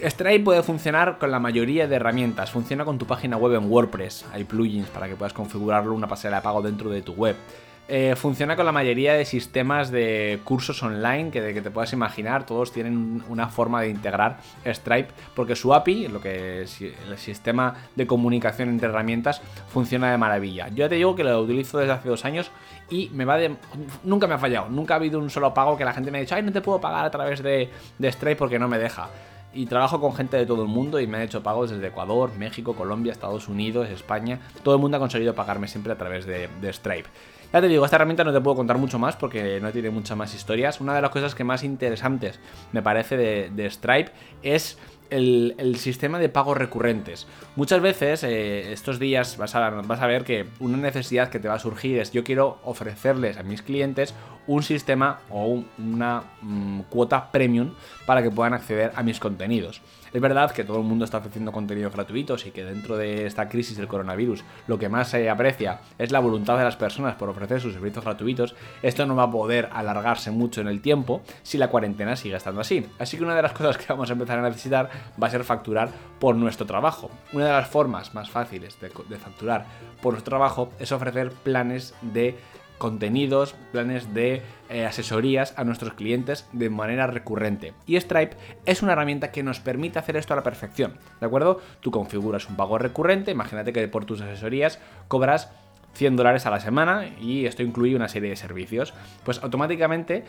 Stripe 0.01 0.45
puede 0.45 0.63
funcionar 0.63 1.19
con 1.19 1.33
la 1.33 1.41
mayoría 1.41 1.89
de 1.89 1.97
herramientas. 1.97 2.53
Funciona 2.53 2.85
con 2.85 2.99
tu 2.99 3.07
página 3.07 3.37
web 3.37 3.55
en 3.55 3.71
WordPress. 3.71 4.27
Hay 4.33 4.45
plugins 4.45 4.89
para 4.89 5.09
que 5.09 5.17
puedas 5.17 5.33
configurarlo 5.33 5.93
una 5.93 6.07
pasarela 6.07 6.37
de 6.37 6.43
pago 6.45 6.63
dentro 6.63 6.89
de 6.91 7.03
tu 7.03 7.15
web. 7.15 7.35
Eh, 7.91 8.15
funciona 8.17 8.55
con 8.55 8.67
la 8.67 8.73
mayoría 8.73 9.15
de 9.15 9.25
sistemas 9.25 9.91
de 9.91 10.41
cursos 10.45 10.83
online 10.83 11.31
que, 11.31 11.41
te 11.41 11.71
puedas 11.71 11.93
imaginar. 11.95 12.45
Todos 12.45 12.71
tienen 12.71 13.23
una 13.29 13.49
forma 13.49 13.81
de 13.81 13.89
integrar 13.89 14.39
Stripe 14.67 15.09
porque 15.35 15.57
su 15.57 15.73
API, 15.73 16.09
lo 16.09 16.21
que 16.21 16.63
es 16.63 16.81
el 16.83 17.17
sistema 17.17 17.75
de 17.97 18.07
comunicación 18.07 18.69
entre 18.69 18.89
herramientas, 18.89 19.41
funciona 19.69 20.11
de 20.11 20.19
maravilla. 20.19 20.69
Yo 20.69 20.77
ya 20.77 20.89
te 20.91 20.97
digo 20.97 21.17
que 21.17 21.25
lo 21.25 21.41
utilizo 21.41 21.79
desde 21.79 21.93
hace 21.93 22.11
dos 22.11 22.27
años 22.27 22.51
y 22.91 23.09
me 23.15 23.25
va 23.25 23.39
de... 23.39 23.57
Nunca 24.05 24.27
me 24.27 24.35
ha 24.35 24.39
fallado. 24.39 24.69
Nunca 24.69 24.95
ha 24.95 24.99
habido 24.99 25.19
un 25.19 25.31
solo 25.31 25.55
pago 25.55 25.79
que 25.79 25.85
la 25.87 25.95
gente 25.95 26.11
me 26.11 26.19
ha 26.19 26.21
dicho, 26.21 26.35
ay, 26.35 26.43
no 26.43 26.53
te 26.53 26.61
puedo 26.61 26.81
pagar 26.81 27.07
a 27.07 27.11
través 27.11 27.43
de 27.43 27.71
Stripe 28.03 28.37
porque 28.37 28.59
no 28.59 28.69
me 28.69 28.79
deja 28.79 29.09
y 29.53 29.67
trabajo 29.67 30.01
con 30.01 30.15
gente 30.15 30.37
de 30.37 30.47
todo 30.47 30.63
el 30.63 30.69
mundo 30.69 31.01
y 31.01 31.07
me 31.07 31.17
han 31.17 31.25
hecho 31.25 31.43
pagos 31.43 31.71
desde 31.71 31.89
Ecuador, 31.89 32.33
México, 32.37 32.75
Colombia, 32.75 33.13
Estados 33.13 33.49
Unidos, 33.49 33.89
España. 33.89 34.41
Todo 34.63 34.75
el 34.75 34.81
mundo 34.81 34.97
ha 34.97 35.01
conseguido 35.01 35.35
pagarme 35.35 35.69
siempre 35.69 35.93
a 35.93 35.97
través 35.97 36.27
de, 36.27 36.49
Stripe. 36.73 37.09
Ya 37.53 37.61
te 37.61 37.69
digo, 37.69 37.85
esta 37.85 37.97
herramienta 37.97 38.25
no 38.25 38.33
te 38.33 38.41
puedo 38.41 38.57
contar 38.57 38.77
mucho 38.77 38.99
más 38.99 39.17
porque 39.17 39.59
no 39.61 39.73
tiene 39.73 39.91
muchas 39.91 40.17
más 40.17 40.35
historias. 40.35 40.81
Una 40.81 40.95
de 40.95 41.01
las 41.01 41.11
cosas 41.11 41.35
que 41.35 41.45
más 41.45 41.65
interesantes 41.65 42.41
me 42.73 42.83
parece 42.83 43.17
de 43.17 43.71
Stripe 43.71 44.13
es 44.43 44.79
el, 45.11 45.77
sistema 45.79 46.19
de 46.19 46.29
pagos 46.29 46.57
recurrentes. 46.57 47.27
Muchas 47.57 47.81
veces, 47.81 48.23
eh, 48.25 48.73
estos 48.73 48.99
días 48.99 49.37
vas 49.37 49.55
a, 49.55 50.07
ver 50.07 50.25
que 50.25 50.47
una 50.61 50.77
necesidad 50.77 51.31
que 51.31 51.39
te 51.39 51.49
va 51.49 51.55
a 51.55 51.59
surgir 51.59 51.99
es 51.99 52.13
yo 52.13 52.25
quiero 52.25 52.59
ofrecerles 52.65 53.39
a 53.39 53.43
mis 53.43 53.63
clientes 53.63 54.15
un 54.47 54.63
sistema 54.63 55.21
o 55.31 55.63
una 55.79 56.23
mm, 56.41 56.81
cuota 56.89 57.31
premium 57.31 57.75
para 58.07 58.23
que 58.23 58.31
puedan 58.31 58.55
acceder 58.55 58.93
a 58.95 59.03
mis 59.03 59.21
contenidos. 59.21 59.81
Es 60.13 60.21
verdad 60.21 60.51
que 60.51 60.65
todo 60.65 60.79
el 60.79 60.85
mundo 60.85 61.05
está 61.05 61.19
ofreciendo 61.19 61.53
contenidos 61.53 61.93
gratuitos 61.93 62.47
y 62.47 62.51
que 62.51 62.65
dentro 62.65 62.97
de 62.97 63.27
esta 63.27 63.49
crisis 63.49 63.77
del 63.77 63.89
coronavirus 63.89 64.45
lo 64.67 64.79
que 64.79 64.89
más 64.89 65.09
se 65.09 65.29
aprecia 65.29 65.81
es 65.99 66.13
la 66.13 66.21
voluntad 66.21 66.59
de 66.59 66.65
las 66.65 66.77
personas 66.77 67.15
por 67.17 67.29
ofrecer 67.29 67.61
sus 67.61 67.75
servicios 67.75 68.05
gratuitos. 68.05 68.55
Esto 68.83 69.07
no 69.07 69.17
va 69.17 69.25
a 69.25 69.31
poder 69.31 69.69
alargarse 69.73 70.31
mucho 70.31 70.61
en 70.61 70.69
el 70.69 70.81
tiempo 70.81 71.23
si 71.43 71.59
la 71.59 71.69
cuarentena 71.69 72.17
sigue 72.17 72.37
estando 72.37 72.61
así. 72.61 72.87
Así 72.99 73.17
que 73.17 73.25
una 73.25 73.37
de 73.37 73.43
las 73.43 73.53
cosas 73.53 73.77
que 73.77 73.87
vamos 73.89 74.11
a 74.11 74.13
empezar 74.15 74.39
a 74.39 74.43
necesitar 74.43 74.91
va 75.21 75.27
a 75.27 75.31
ser 75.31 75.45
facturar 75.45 75.91
por 76.19 76.35
nuestro 76.35 76.67
trabajo. 76.67 77.11
Una 77.33 77.47
de 77.47 77.53
las 77.53 77.69
formas 77.69 78.15
más 78.15 78.31
fáciles 78.31 78.81
de, 78.81 78.91
de 79.09 79.17
facturar 79.17 79.67
por 80.01 80.13
nuestro 80.15 80.31
trabajo 80.31 80.73
es 80.79 80.93
ofrecer 80.93 81.31
planes 81.31 81.95
de 82.03 82.37
contenidos, 82.79 83.55
planes 83.73 84.15
de 84.15 84.43
eh, 84.71 84.87
asesorías 84.87 85.53
a 85.57 85.65
nuestros 85.65 85.95
clientes 85.95 86.49
de 86.53 86.71
manera 86.71 87.07
recurrente. 87.07 87.75
Y 87.87 88.01
Stripe 88.01 88.37
es 88.65 88.83
una 88.83 88.93
herramienta 88.93 89.31
que 89.31 89.43
nos 89.43 89.61
permite 89.61 89.99
hacer 89.99 90.17
esto 90.17 90.33
a 90.33 90.37
la 90.37 90.43
perfección, 90.43 90.95
¿de 91.21 91.27
acuerdo? 91.27 91.61
Tú 91.81 91.91
configuras 91.91 92.49
un 92.49 92.57
pago 92.57 92.79
recurrente, 92.79 93.31
imagínate 93.31 93.73
que 93.73 93.87
por 93.89 94.05
tus 94.05 94.21
asesorías 94.21 94.79
cobras 95.09 95.51
100 95.95 96.17
dólares 96.17 96.47
a 96.47 96.51
la 96.51 96.61
semana 96.61 97.09
y 97.21 97.47
esto 97.47 97.63
incluye 97.63 97.97
una 97.97 98.09
serie 98.09 98.31
de 98.31 98.37
servicios. 98.37 98.95
Pues 99.25 99.43
automáticamente 99.43 100.25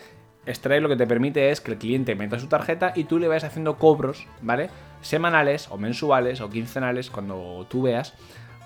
Stripe 0.47 0.81
lo 0.81 0.89
que 0.89 0.95
te 0.95 1.05
permite 1.05 1.51
es 1.51 1.61
que 1.61 1.71
el 1.71 1.77
cliente 1.77 2.15
meta 2.15 2.39
su 2.39 2.47
tarjeta 2.47 2.93
y 2.95 3.03
tú 3.03 3.19
le 3.19 3.27
vayas 3.27 3.43
haciendo 3.43 3.77
cobros, 3.77 4.25
¿vale? 4.41 4.69
Semanales 5.01 5.69
o 5.69 5.77
mensuales 5.77 6.41
o 6.41 6.49
quincenales 6.49 7.09
cuando 7.09 7.65
tú 7.69 7.83
veas 7.83 8.15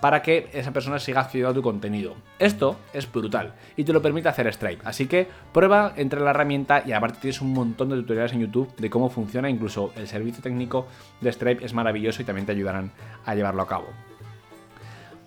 para 0.01 0.21
que 0.21 0.49
esa 0.53 0.71
persona 0.71 0.99
siga 0.99 1.21
accediendo 1.21 1.51
a 1.51 1.53
tu 1.53 1.61
contenido. 1.61 2.15
Esto 2.39 2.77
es 2.93 3.11
brutal 3.11 3.53
y 3.77 3.83
te 3.83 3.93
lo 3.93 4.01
permite 4.01 4.29
hacer 4.29 4.51
Stripe. 4.53 4.81
Así 4.85 5.07
que 5.07 5.27
prueba, 5.53 5.93
entre 5.95 6.19
la 6.19 6.31
herramienta 6.31 6.83
y 6.85 6.91
aparte 6.91 7.19
tienes 7.21 7.41
un 7.41 7.53
montón 7.53 7.89
de 7.89 7.95
tutoriales 7.95 8.33
en 8.33 8.41
YouTube 8.41 8.75
de 8.75 8.89
cómo 8.89 9.09
funciona. 9.09 9.49
Incluso 9.49 9.93
el 9.95 10.07
servicio 10.07 10.43
técnico 10.43 10.87
de 11.21 11.31
Stripe 11.31 11.65
es 11.65 11.73
maravilloso 11.73 12.21
y 12.21 12.25
también 12.25 12.45
te 12.45 12.51
ayudarán 12.51 12.91
a 13.25 13.35
llevarlo 13.35 13.61
a 13.61 13.67
cabo. 13.67 14.12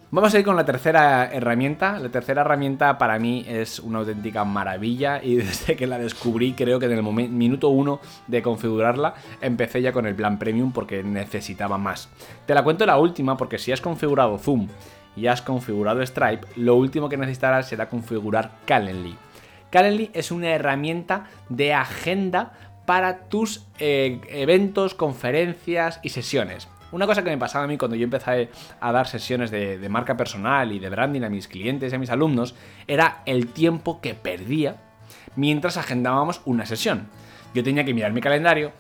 Vamos 0.09 0.33
a 0.33 0.39
ir 0.39 0.45
con 0.45 0.55
la 0.55 0.65
tercera 0.65 1.25
herramienta. 1.33 1.99
La 1.99 2.11
tercera 2.11 2.43
herramienta 2.43 2.97
para 2.97 3.19
mí 3.19 3.45
es 3.49 3.81
una 3.81 3.99
auténtica 3.99 4.45
maravilla 4.45 5.21
y 5.21 5.35
desde 5.37 5.75
que 5.75 5.89
la 5.89 5.99
descubrí 5.99 6.53
creo 6.53 6.79
que 6.79 6.87
en 6.87 6.93
el 6.93 7.03
minuto 7.03 7.71
uno 7.71 7.99
de 8.29 8.41
configurarla 8.41 9.15
empecé 9.41 9.83
ya 9.83 9.93
con 9.93 10.07
el 10.07 10.15
plan 10.15 10.39
premium 10.39 10.71
porque 10.71 11.03
necesitaba 11.03 11.77
más. 11.77 12.09
Te 12.47 12.55
la 12.55 12.63
cuento 12.63 12.87
la 12.87 12.99
última 12.99 13.37
porque 13.37 13.59
si 13.59 13.73
has 13.73 13.81
configurado 13.81 14.39
Zoom 14.39 14.69
y 15.17 15.27
has 15.27 15.43
configurado 15.43 16.01
Stripe, 16.07 16.47
lo 16.55 16.77
último 16.77 17.09
que 17.09 17.17
necesitarás 17.17 17.69
será 17.69 17.89
configurar 17.89 18.53
Calendly. 18.65 19.17
Calendly 19.71 20.11
es 20.15 20.31
una 20.31 20.51
herramienta 20.51 21.25
de 21.49 21.75
agenda 21.75 22.53
para 22.87 23.25
tus 23.25 23.67
eh, 23.81 24.21
eventos, 24.29 24.95
conferencias 24.95 25.99
y 26.05 26.11
sesiones. 26.11 26.69
Una 26.97 27.07
cosa 27.07 27.23
que 27.23 27.29
me 27.29 27.37
pasaba 27.37 27.67
a 27.67 27.69
mí 27.69 27.77
cuando 27.77 27.95
yo 27.95 28.05
empecé 28.05 28.49
a 28.81 28.91
dar 28.91 29.07
sesiones 29.07 29.51
de, 29.51 29.87
marca 29.91 30.17
personal 30.17 30.73
y 30.73 30.79
de 30.79 30.89
branding 30.89 31.25
a 31.25 31.29
mis 31.29 31.47
clientes 31.47 31.93
y 31.93 31.95
a 31.95 31.99
mis 31.99 32.09
alumnos 32.09 32.55
era 32.87 33.21
el 33.27 33.49
tiempo 33.49 34.01
que 34.01 34.15
perdía 34.15 34.77
mientras 35.35 35.77
agendábamos 35.77 36.41
una 36.47 36.65
sesión. 36.65 37.09
Yo 37.53 37.63
tenía 37.63 37.85
que 37.85 37.93
mirar 37.93 38.15
mi 38.15 38.23
calendario, 38.23 38.73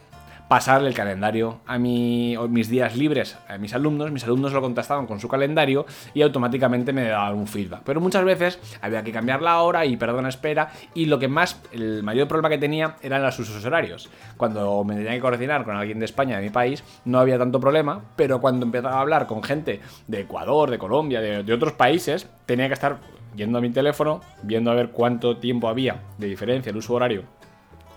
pasarle 0.48 0.88
el 0.88 0.94
calendario 0.94 1.60
a 1.66 1.78
mis 1.78 2.68
días 2.68 2.96
libres 2.96 3.36
a 3.48 3.58
mis 3.58 3.74
alumnos, 3.74 4.10
mis 4.10 4.24
alumnos 4.24 4.52
lo 4.52 4.60
contestaban 4.60 5.06
con 5.06 5.20
su 5.20 5.28
calendario 5.28 5.86
y 6.14 6.22
automáticamente 6.22 6.92
me 6.92 7.04
daban 7.08 7.34
un 7.34 7.46
feedback. 7.46 7.82
Pero 7.84 8.00
muchas 8.00 8.24
veces 8.24 8.58
había 8.80 9.02
que 9.02 9.12
cambiar 9.12 9.42
la 9.42 9.60
hora 9.62 9.84
y 9.86 9.96
perdón 9.96 10.26
espera 10.26 10.70
y 10.94 11.06
lo 11.06 11.18
que 11.18 11.28
más, 11.28 11.60
el 11.72 12.02
mayor 12.02 12.28
problema 12.28 12.48
que 12.48 12.58
tenía 12.58 12.96
eran 13.02 13.22
los 13.22 13.38
usos 13.38 13.64
horarios. 13.64 14.08
Cuando 14.36 14.84
me 14.84 14.94
tenía 14.94 15.12
que 15.12 15.20
coordinar 15.20 15.64
con 15.64 15.76
alguien 15.76 15.98
de 15.98 16.04
España, 16.04 16.36
de 16.36 16.42
mi 16.42 16.50
país, 16.50 16.84
no 17.04 17.18
había 17.18 17.38
tanto 17.38 17.60
problema, 17.60 18.02
pero 18.16 18.40
cuando 18.40 18.66
empezaba 18.66 18.96
a 18.96 19.00
hablar 19.00 19.26
con 19.26 19.42
gente 19.42 19.80
de 20.06 20.20
Ecuador, 20.20 20.70
de 20.70 20.78
Colombia, 20.78 21.20
de, 21.20 21.42
de 21.42 21.52
otros 21.52 21.72
países, 21.72 22.28
tenía 22.46 22.68
que 22.68 22.74
estar 22.74 22.98
yendo 23.34 23.58
a 23.58 23.60
mi 23.60 23.70
teléfono, 23.70 24.20
viendo 24.42 24.70
a 24.70 24.74
ver 24.74 24.90
cuánto 24.90 25.36
tiempo 25.36 25.68
había 25.68 26.02
de 26.18 26.26
diferencia 26.26 26.70
el 26.70 26.76
uso 26.76 26.94
horario 26.94 27.35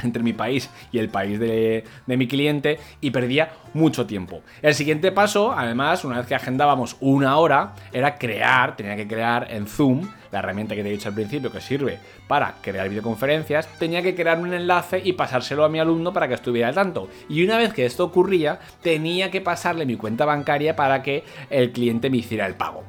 entre 0.04 0.24
mi 0.24 0.34
país 0.34 0.70
y 0.92 1.00
el 1.00 1.10
país 1.10 1.40
de, 1.40 1.84
mi 2.08 2.28
cliente 2.28 2.80
y 3.02 3.12
perdía 3.12 3.52
mucho 3.74 4.06
tiempo. 4.06 4.42
El 4.62 4.74
siguiente 4.76 5.12
paso, 5.12 5.54
además, 5.54 6.04
una 6.04 6.18
vez 6.18 6.28
que 6.28 6.36
agendábamos 6.36 6.98
una 7.00 7.38
hora, 7.38 7.76
era 7.94 8.18
crear, 8.18 8.76
tenía 8.76 8.96
que 8.96 9.08
crear 9.08 9.48
en 9.52 9.68
Zoom, 9.68 10.08
la 10.32 10.40
herramienta 10.40 10.76
que 10.76 10.84
te 10.84 10.90
he 10.90 10.92
dicho 10.92 11.10
al 11.10 11.16
principio 11.16 11.52
que 11.52 11.62
sirve 11.62 11.98
para 12.28 12.56
crear 12.62 12.88
videoconferencias, 12.88 13.68
tenía 13.80 14.02
que 14.02 14.16
crear 14.16 14.38
un 14.40 14.54
enlace 14.54 15.02
y 15.04 15.14
pasárselo 15.14 15.66
a 15.66 15.70
mi 15.70 15.80
alumno 15.80 16.14
para 16.14 16.28
que 16.28 16.36
estuviera 16.36 16.68
al 16.68 16.76
tanto. 16.76 17.10
Y 17.30 17.44
una 17.44 17.58
vez 17.58 17.74
que 17.74 17.86
esto 17.86 18.06
ocurría, 18.06 18.60
tenía 18.82 19.32
que 19.32 19.42
pasarle 19.42 19.86
mi 19.86 19.96
cuenta 19.96 20.26
bancaria 20.26 20.76
para 20.76 21.02
que 21.02 21.24
el 21.50 21.72
cliente 21.72 22.10
me 22.10 22.18
hiciera 22.18 22.46
el 22.46 22.56
pago. 22.56 22.84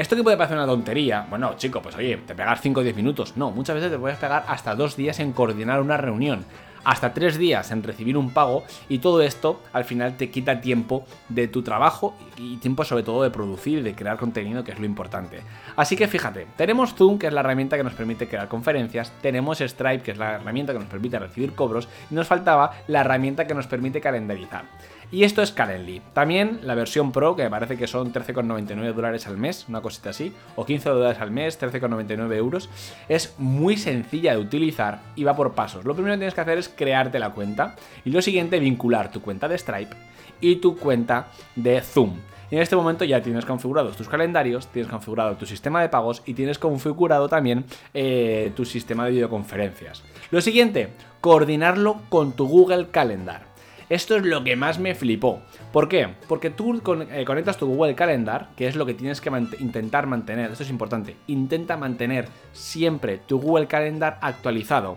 Esto 0.00 0.16
que 0.16 0.22
puede 0.22 0.38
parecer 0.38 0.56
una 0.56 0.66
tontería, 0.66 1.26
bueno, 1.28 1.56
chico, 1.58 1.82
pues 1.82 1.94
oye, 1.94 2.16
te 2.26 2.34
pegar 2.34 2.56
5 2.56 2.80
o 2.80 2.82
10 2.82 2.96
minutos. 2.96 3.36
No, 3.36 3.50
muchas 3.50 3.74
veces 3.74 3.90
te 3.90 3.98
puedes 3.98 4.16
pegar 4.16 4.46
hasta 4.48 4.74
2 4.74 4.96
días 4.96 5.20
en 5.20 5.34
coordinar 5.34 5.78
una 5.82 5.98
reunión 5.98 6.46
hasta 6.84 7.12
3 7.12 7.36
días 7.36 7.70
en 7.70 7.82
recibir 7.82 8.16
un 8.16 8.30
pago 8.32 8.64
y 8.88 9.00
todo 9.00 9.20
esto 9.20 9.60
al 9.74 9.84
final 9.84 10.16
te 10.16 10.30
quita 10.30 10.62
tiempo 10.62 11.04
de 11.28 11.48
tu 11.48 11.62
trabajo 11.62 12.16
y 12.38 12.56
tiempo 12.56 12.82
sobre 12.84 13.02
todo 13.02 13.22
de 13.22 13.30
producir 13.30 13.80
y 13.80 13.82
de 13.82 13.94
crear 13.94 14.16
contenido 14.16 14.64
que 14.64 14.72
es 14.72 14.78
lo 14.78 14.86
importante. 14.86 15.42
Así 15.76 15.96
que 15.96 16.08
fíjate, 16.08 16.46
tenemos 16.56 16.94
Zoom 16.94 17.18
que 17.18 17.26
es 17.26 17.34
la 17.34 17.40
herramienta 17.40 17.76
que 17.76 17.84
nos 17.84 17.92
permite 17.92 18.26
crear 18.26 18.48
conferencias, 18.48 19.12
tenemos 19.20 19.58
Stripe 19.58 20.00
que 20.02 20.12
es 20.12 20.16
la 20.16 20.36
herramienta 20.36 20.72
que 20.72 20.78
nos 20.78 20.88
permite 20.88 21.18
recibir 21.18 21.54
cobros 21.54 21.88
y 22.10 22.14
nos 22.14 22.26
faltaba 22.26 22.70
la 22.86 23.02
herramienta 23.02 23.46
que 23.46 23.52
nos 23.52 23.66
permite 23.66 24.00
calendarizar. 24.00 24.64
Y 25.12 25.24
esto 25.24 25.42
es 25.42 25.50
Calendly. 25.50 26.02
También 26.12 26.60
la 26.62 26.74
versión 26.74 27.10
Pro, 27.10 27.34
que 27.34 27.42
me 27.42 27.50
parece 27.50 27.76
que 27.76 27.88
son 27.88 28.12
13,99 28.12 28.92
dólares 28.92 29.26
al 29.26 29.36
mes, 29.36 29.66
una 29.68 29.80
cosita 29.80 30.10
así, 30.10 30.32
o 30.54 30.64
15 30.64 30.88
dólares 30.88 31.20
al 31.20 31.32
mes, 31.32 31.60
13,99 31.60 32.34
euros, 32.36 32.70
es 33.08 33.34
muy 33.38 33.76
sencilla 33.76 34.32
de 34.32 34.38
utilizar 34.38 35.00
y 35.16 35.24
va 35.24 35.34
por 35.34 35.54
pasos. 35.54 35.84
Lo 35.84 35.94
primero 35.94 36.14
que 36.14 36.18
tienes 36.18 36.34
que 36.34 36.40
hacer 36.40 36.58
es 36.58 36.68
crearte 36.68 37.18
la 37.18 37.30
cuenta 37.30 37.74
y 38.04 38.10
lo 38.10 38.22
siguiente, 38.22 38.60
vincular 38.60 39.10
tu 39.10 39.20
cuenta 39.20 39.48
de 39.48 39.58
Stripe 39.58 39.96
y 40.40 40.56
tu 40.56 40.76
cuenta 40.76 41.28
de 41.56 41.80
Zoom. 41.80 42.16
Y 42.50 42.56
en 42.56 42.62
este 42.62 42.74
momento 42.74 43.04
ya 43.04 43.22
tienes 43.22 43.44
configurados 43.44 43.96
tus 43.96 44.08
calendarios, 44.08 44.66
tienes 44.68 44.90
configurado 44.90 45.36
tu 45.36 45.46
sistema 45.46 45.82
de 45.82 45.88
pagos 45.88 46.22
y 46.26 46.34
tienes 46.34 46.58
configurado 46.58 47.28
también 47.28 47.64
eh, 47.94 48.52
tu 48.56 48.64
sistema 48.64 49.04
de 49.04 49.12
videoconferencias. 49.12 50.02
Lo 50.30 50.40
siguiente, 50.40 50.88
coordinarlo 51.20 52.00
con 52.08 52.32
tu 52.32 52.48
Google 52.48 52.88
Calendar. 52.90 53.49
Esto 53.90 54.14
es 54.14 54.24
lo 54.24 54.44
que 54.44 54.54
más 54.54 54.78
me 54.78 54.94
flipó. 54.94 55.42
¿Por 55.72 55.88
qué? 55.88 56.14
Porque 56.28 56.48
tú 56.48 56.80
eh, 57.10 57.24
conectas 57.26 57.56
tu 57.56 57.66
Google 57.66 57.96
Calendar, 57.96 58.50
que 58.56 58.68
es 58.68 58.76
lo 58.76 58.86
que 58.86 58.94
tienes 58.94 59.20
que 59.20 59.30
intentar 59.58 60.06
mantener. 60.06 60.52
Esto 60.52 60.62
es 60.62 60.70
importante. 60.70 61.16
Intenta 61.26 61.76
mantener 61.76 62.28
siempre 62.52 63.18
tu 63.18 63.40
Google 63.40 63.66
Calendar 63.66 64.16
actualizado. 64.22 64.96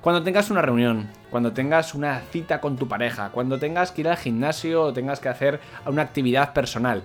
Cuando 0.00 0.24
tengas 0.24 0.50
una 0.50 0.62
reunión, 0.62 1.08
cuando 1.30 1.52
tengas 1.52 1.94
una 1.94 2.22
cita 2.32 2.60
con 2.60 2.76
tu 2.76 2.88
pareja, 2.88 3.30
cuando 3.30 3.60
tengas 3.60 3.92
que 3.92 4.00
ir 4.00 4.08
al 4.08 4.16
gimnasio 4.16 4.82
o 4.82 4.92
tengas 4.92 5.20
que 5.20 5.28
hacer 5.28 5.60
una 5.86 6.02
actividad 6.02 6.52
personal, 6.52 7.04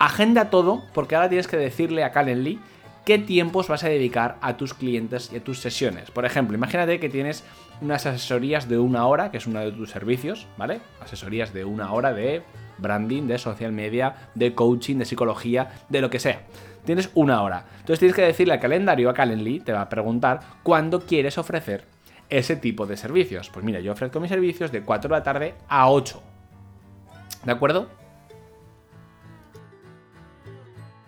agenda 0.00 0.50
todo 0.50 0.82
porque 0.92 1.14
ahora 1.14 1.28
tienes 1.28 1.46
que 1.46 1.56
decirle 1.56 2.02
a 2.02 2.10
Calendly 2.10 2.58
qué 3.04 3.16
tiempos 3.18 3.68
vas 3.68 3.84
a 3.84 3.88
dedicar 3.88 4.38
a 4.40 4.56
tus 4.56 4.74
clientes 4.74 5.30
y 5.32 5.36
a 5.36 5.44
tus 5.44 5.60
sesiones. 5.60 6.10
Por 6.10 6.24
ejemplo, 6.24 6.56
imagínate 6.56 6.98
que 6.98 7.08
tienes 7.08 7.44
unas 7.80 8.06
asesorías 8.06 8.68
de 8.68 8.78
una 8.78 9.06
hora, 9.06 9.30
que 9.30 9.36
es 9.36 9.46
uno 9.46 9.60
de 9.60 9.72
tus 9.72 9.90
servicios, 9.90 10.46
¿vale? 10.56 10.80
Asesorías 11.00 11.52
de 11.52 11.64
una 11.64 11.92
hora 11.92 12.12
de 12.12 12.42
branding, 12.78 13.26
de 13.26 13.38
social 13.38 13.72
media, 13.72 14.30
de 14.34 14.54
coaching, 14.54 14.96
de 14.96 15.04
psicología, 15.04 15.70
de 15.88 16.00
lo 16.00 16.10
que 16.10 16.18
sea. 16.18 16.42
Tienes 16.84 17.10
una 17.14 17.42
hora. 17.42 17.64
Entonces 17.80 17.98
tienes 17.98 18.16
que 18.16 18.22
decirle 18.22 18.54
al 18.54 18.60
calendario, 18.60 19.10
a 19.10 19.14
Calendly, 19.14 19.60
te 19.60 19.72
va 19.72 19.82
a 19.82 19.88
preguntar 19.88 20.40
cuándo 20.62 21.00
quieres 21.00 21.38
ofrecer 21.38 21.84
ese 22.30 22.56
tipo 22.56 22.86
de 22.86 22.96
servicios. 22.96 23.50
Pues 23.50 23.64
mira, 23.64 23.80
yo 23.80 23.92
ofrezco 23.92 24.20
mis 24.20 24.30
servicios 24.30 24.72
de 24.72 24.82
4 24.82 25.08
de 25.08 25.18
la 25.18 25.22
tarde 25.22 25.54
a 25.68 25.90
8. 25.90 26.22
¿De 27.44 27.52
acuerdo? 27.52 27.88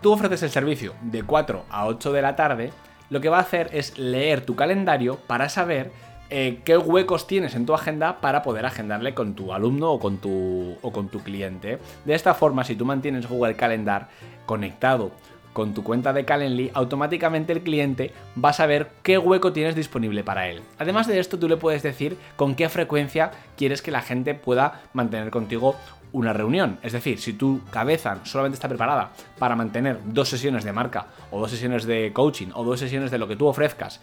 Tú 0.01 0.13
ofreces 0.13 0.43
el 0.43 0.51
servicio 0.51 0.95
de 1.03 1.23
4 1.23 1.67
a 1.69 1.87
8 1.87 2.13
de 2.13 2.23
la 2.23 2.37
tarde, 2.37 2.73
lo 3.11 3.21
que 3.21 3.29
va 3.29 3.39
a 3.39 3.43
hacer 3.43 3.69
es 3.73 3.99
leer 3.99 4.41
tu 4.47 4.57
calendario 4.57 5.17
para 5.27 5.49
saber 5.49 5.93
eh, 6.31 6.61
qué 6.65 6.77
huecos 6.77 7.27
tienes 7.27 7.55
en 7.55 7.67
tu 7.67 7.75
agenda 7.75 8.21
para 8.21 8.43
poder 8.43 8.65
agendarle 8.65 9.15
con 9.15 9.35
tu 9.35 9.53
alumno 9.53 9.93
o 9.93 9.99
con 9.99 10.19
tu, 10.19 10.77
o 10.81 10.93
con 10.93 11.09
tu 11.09 11.21
cliente. 11.21 11.79
De 12.05 12.15
esta 12.15 12.35
forma, 12.35 12.65
si 12.65 12.77
tú 12.77 12.85
mantienes 12.85 13.29
Google 13.29 13.57
Calendar 13.57 14.09
conectado 14.47 15.11
con 15.53 15.75
tu 15.75 15.83
cuenta 15.83 16.13
de 16.13 16.25
Calendly, 16.25 16.71
automáticamente 16.75 17.53
el 17.53 17.63
cliente 17.63 18.13
va 18.43 18.51
a 18.51 18.53
saber 18.53 18.91
qué 19.03 19.19
hueco 19.19 19.53
tienes 19.53 19.75
disponible 19.75 20.23
para 20.23 20.49
él. 20.49 20.63
Además 20.79 21.09
de 21.09 21.19
esto, 21.19 21.39
tú 21.39 21.49
le 21.49 21.57
puedes 21.57 21.83
decir 21.83 22.17
con 22.37 22.55
qué 22.55 22.69
frecuencia 22.69 23.33
quieres 23.57 23.83
que 23.83 23.91
la 23.91 24.03
gente 24.03 24.35
pueda 24.35 24.83
mantener 24.93 25.31
contigo 25.31 25.75
una 26.13 26.33
reunión. 26.33 26.79
Es 26.83 26.93
decir, 26.93 27.21
si 27.21 27.33
tu 27.33 27.61
cabeza 27.71 28.19
solamente 28.25 28.55
está 28.55 28.69
preparada 28.69 29.11
para 29.39 29.57
mantener 29.57 29.99
dos 30.05 30.29
sesiones 30.29 30.65
de 30.65 30.73
marca 30.73 31.07
o 31.31 31.41
dos 31.41 31.51
sesiones 31.51 31.85
de 31.85 32.13
coaching 32.13 32.49
o 32.55 32.65
dos 32.65 32.81
sesiones 32.81 33.11
de 33.11 33.19
lo 33.19 33.29
que 33.29 33.37
tú 33.37 33.47
ofrezcas 33.47 34.01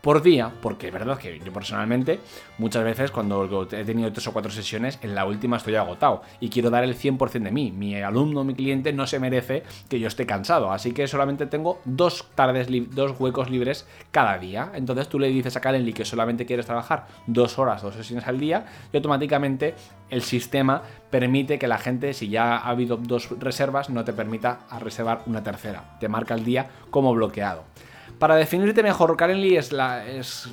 por 0.00 0.22
día, 0.22 0.52
porque 0.62 0.88
es 0.88 0.92
verdad 0.92 1.18
que 1.18 1.38
yo 1.38 1.52
personalmente 1.52 2.20
muchas 2.58 2.84
veces 2.84 3.10
cuando 3.10 3.68
he 3.70 3.84
tenido 3.84 4.12
tres 4.12 4.26
o 4.28 4.32
cuatro 4.32 4.50
sesiones, 4.50 4.98
en 5.02 5.14
la 5.14 5.24
última 5.24 5.56
estoy 5.56 5.74
agotado 5.74 6.22
y 6.40 6.48
quiero 6.48 6.70
dar 6.70 6.84
el 6.84 6.96
100% 6.96 7.42
de 7.42 7.50
mí. 7.50 7.72
Mi 7.72 8.00
alumno, 8.00 8.44
mi 8.44 8.54
cliente 8.54 8.92
no 8.92 9.06
se 9.06 9.18
merece 9.18 9.64
que 9.88 9.98
yo 9.98 10.08
esté 10.08 10.26
cansado, 10.26 10.72
así 10.72 10.92
que 10.92 11.06
solamente 11.06 11.46
tengo 11.46 11.80
dos 11.84 12.28
tardes, 12.34 12.68
dos 12.94 13.18
huecos 13.18 13.50
libres 13.50 13.86
cada 14.10 14.38
día. 14.38 14.70
Entonces 14.74 15.08
tú 15.08 15.18
le 15.18 15.28
dices 15.28 15.56
a 15.56 15.60
Calendly 15.60 15.92
que 15.92 16.04
solamente 16.04 16.46
quieres 16.46 16.66
trabajar 16.66 17.06
dos 17.26 17.58
horas, 17.58 17.82
dos 17.82 17.94
sesiones 17.94 18.26
al 18.26 18.38
día 18.38 18.66
y 18.92 18.96
automáticamente 18.96 19.74
el 20.10 20.22
sistema 20.22 20.82
permite 21.10 21.58
que 21.58 21.68
la 21.68 21.78
gente, 21.78 22.12
si 22.12 22.28
ya 22.28 22.56
ha 22.56 22.68
habido 22.68 22.96
dos 22.96 23.30
reservas, 23.38 23.90
no 23.90 24.04
te 24.04 24.12
permita 24.12 24.60
reservar 24.80 25.22
una 25.26 25.42
tercera. 25.42 25.98
Te 26.00 26.08
marca 26.08 26.34
el 26.34 26.44
día 26.44 26.68
como 26.90 27.12
bloqueado. 27.14 27.64
Para 28.18 28.34
definirte 28.34 28.82
mejor, 28.82 29.16
Calendly 29.16 29.56
es 29.56 29.72
la, 29.72 30.04
es, 30.04 30.48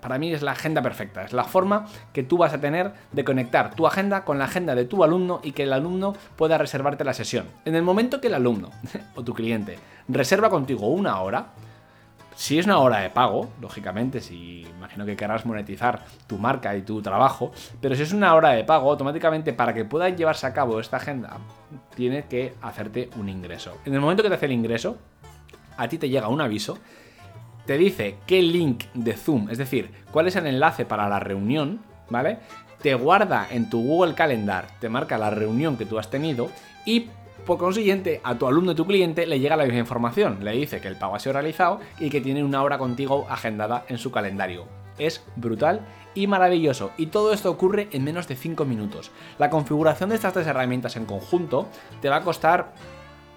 para 0.00 0.18
mí 0.18 0.32
es 0.32 0.42
la 0.42 0.52
agenda 0.52 0.82
perfecta, 0.82 1.24
es 1.24 1.32
la 1.32 1.44
forma 1.44 1.86
que 2.12 2.22
tú 2.22 2.36
vas 2.36 2.52
a 2.52 2.60
tener 2.60 2.92
de 3.12 3.24
conectar 3.24 3.74
tu 3.74 3.86
agenda 3.86 4.24
con 4.24 4.38
la 4.38 4.44
agenda 4.44 4.74
de 4.74 4.84
tu 4.84 5.02
alumno 5.02 5.40
y 5.42 5.52
que 5.52 5.62
el 5.62 5.72
alumno 5.72 6.14
pueda 6.36 6.58
reservarte 6.58 7.04
la 7.04 7.14
sesión. 7.14 7.46
En 7.64 7.74
el 7.74 7.82
momento 7.82 8.20
que 8.20 8.26
el 8.26 8.34
alumno 8.34 8.70
o 9.14 9.24
tu 9.24 9.32
cliente 9.32 9.78
reserva 10.08 10.50
contigo 10.50 10.88
una 10.88 11.20
hora, 11.20 11.46
si 12.34 12.58
es 12.58 12.66
una 12.66 12.80
hora 12.80 12.98
de 12.98 13.08
pago, 13.08 13.48
lógicamente, 13.62 14.20
si 14.20 14.60
imagino 14.60 15.06
que 15.06 15.16
querrás 15.16 15.46
monetizar 15.46 16.04
tu 16.26 16.36
marca 16.36 16.76
y 16.76 16.82
tu 16.82 17.00
trabajo, 17.00 17.50
pero 17.80 17.94
si 17.94 18.02
es 18.02 18.12
una 18.12 18.34
hora 18.34 18.50
de 18.50 18.62
pago, 18.62 18.90
automáticamente 18.90 19.54
para 19.54 19.72
que 19.72 19.86
pueda 19.86 20.10
llevarse 20.10 20.46
a 20.46 20.52
cabo 20.52 20.78
esta 20.80 20.98
agenda, 20.98 21.38
tiene 21.94 22.26
que 22.26 22.52
hacerte 22.60 23.08
un 23.16 23.30
ingreso. 23.30 23.78
En 23.86 23.94
el 23.94 24.00
momento 24.00 24.22
que 24.22 24.28
te 24.28 24.34
hace 24.34 24.44
el 24.44 24.52
ingreso, 24.52 24.98
a 25.78 25.88
ti 25.88 25.96
te 25.96 26.10
llega 26.10 26.28
un 26.28 26.42
aviso 26.42 26.78
te 27.66 27.76
dice 27.76 28.16
qué 28.26 28.40
link 28.42 28.84
de 28.94 29.14
Zoom, 29.14 29.50
es 29.50 29.58
decir, 29.58 29.90
cuál 30.12 30.28
es 30.28 30.36
el 30.36 30.46
enlace 30.46 30.84
para 30.84 31.08
la 31.08 31.20
reunión, 31.20 31.80
¿vale? 32.08 32.38
Te 32.80 32.94
guarda 32.94 33.48
en 33.50 33.68
tu 33.68 33.82
Google 33.82 34.14
Calendar, 34.14 34.68
te 34.80 34.88
marca 34.88 35.18
la 35.18 35.30
reunión 35.30 35.76
que 35.76 35.86
tú 35.86 35.98
has 35.98 36.10
tenido 36.10 36.48
y 36.84 37.08
por 37.44 37.58
consiguiente, 37.58 38.20
a 38.24 38.34
tu 38.34 38.48
alumno, 38.48 38.74
tu 38.74 38.86
cliente, 38.86 39.24
le 39.24 39.38
llega 39.38 39.56
la 39.56 39.62
misma 39.64 39.78
información. 39.78 40.38
Le 40.42 40.50
dice 40.50 40.80
que 40.80 40.88
el 40.88 40.96
pago 40.96 41.14
ha 41.14 41.20
sido 41.20 41.34
realizado 41.34 41.78
y 42.00 42.10
que 42.10 42.20
tiene 42.20 42.42
una 42.42 42.60
hora 42.60 42.76
contigo 42.76 43.24
agendada 43.30 43.84
en 43.88 43.98
su 43.98 44.10
calendario. 44.10 44.64
Es 44.98 45.22
brutal 45.36 45.82
y 46.12 46.26
maravilloso. 46.26 46.90
Y 46.96 47.06
todo 47.06 47.32
esto 47.32 47.48
ocurre 47.48 47.86
en 47.92 48.02
menos 48.02 48.26
de 48.26 48.34
5 48.34 48.64
minutos. 48.64 49.12
La 49.38 49.48
configuración 49.48 50.08
de 50.08 50.16
estas 50.16 50.32
tres 50.32 50.48
herramientas 50.48 50.96
en 50.96 51.06
conjunto 51.06 51.68
te 52.02 52.08
va 52.08 52.16
a 52.16 52.24
costar 52.24 52.72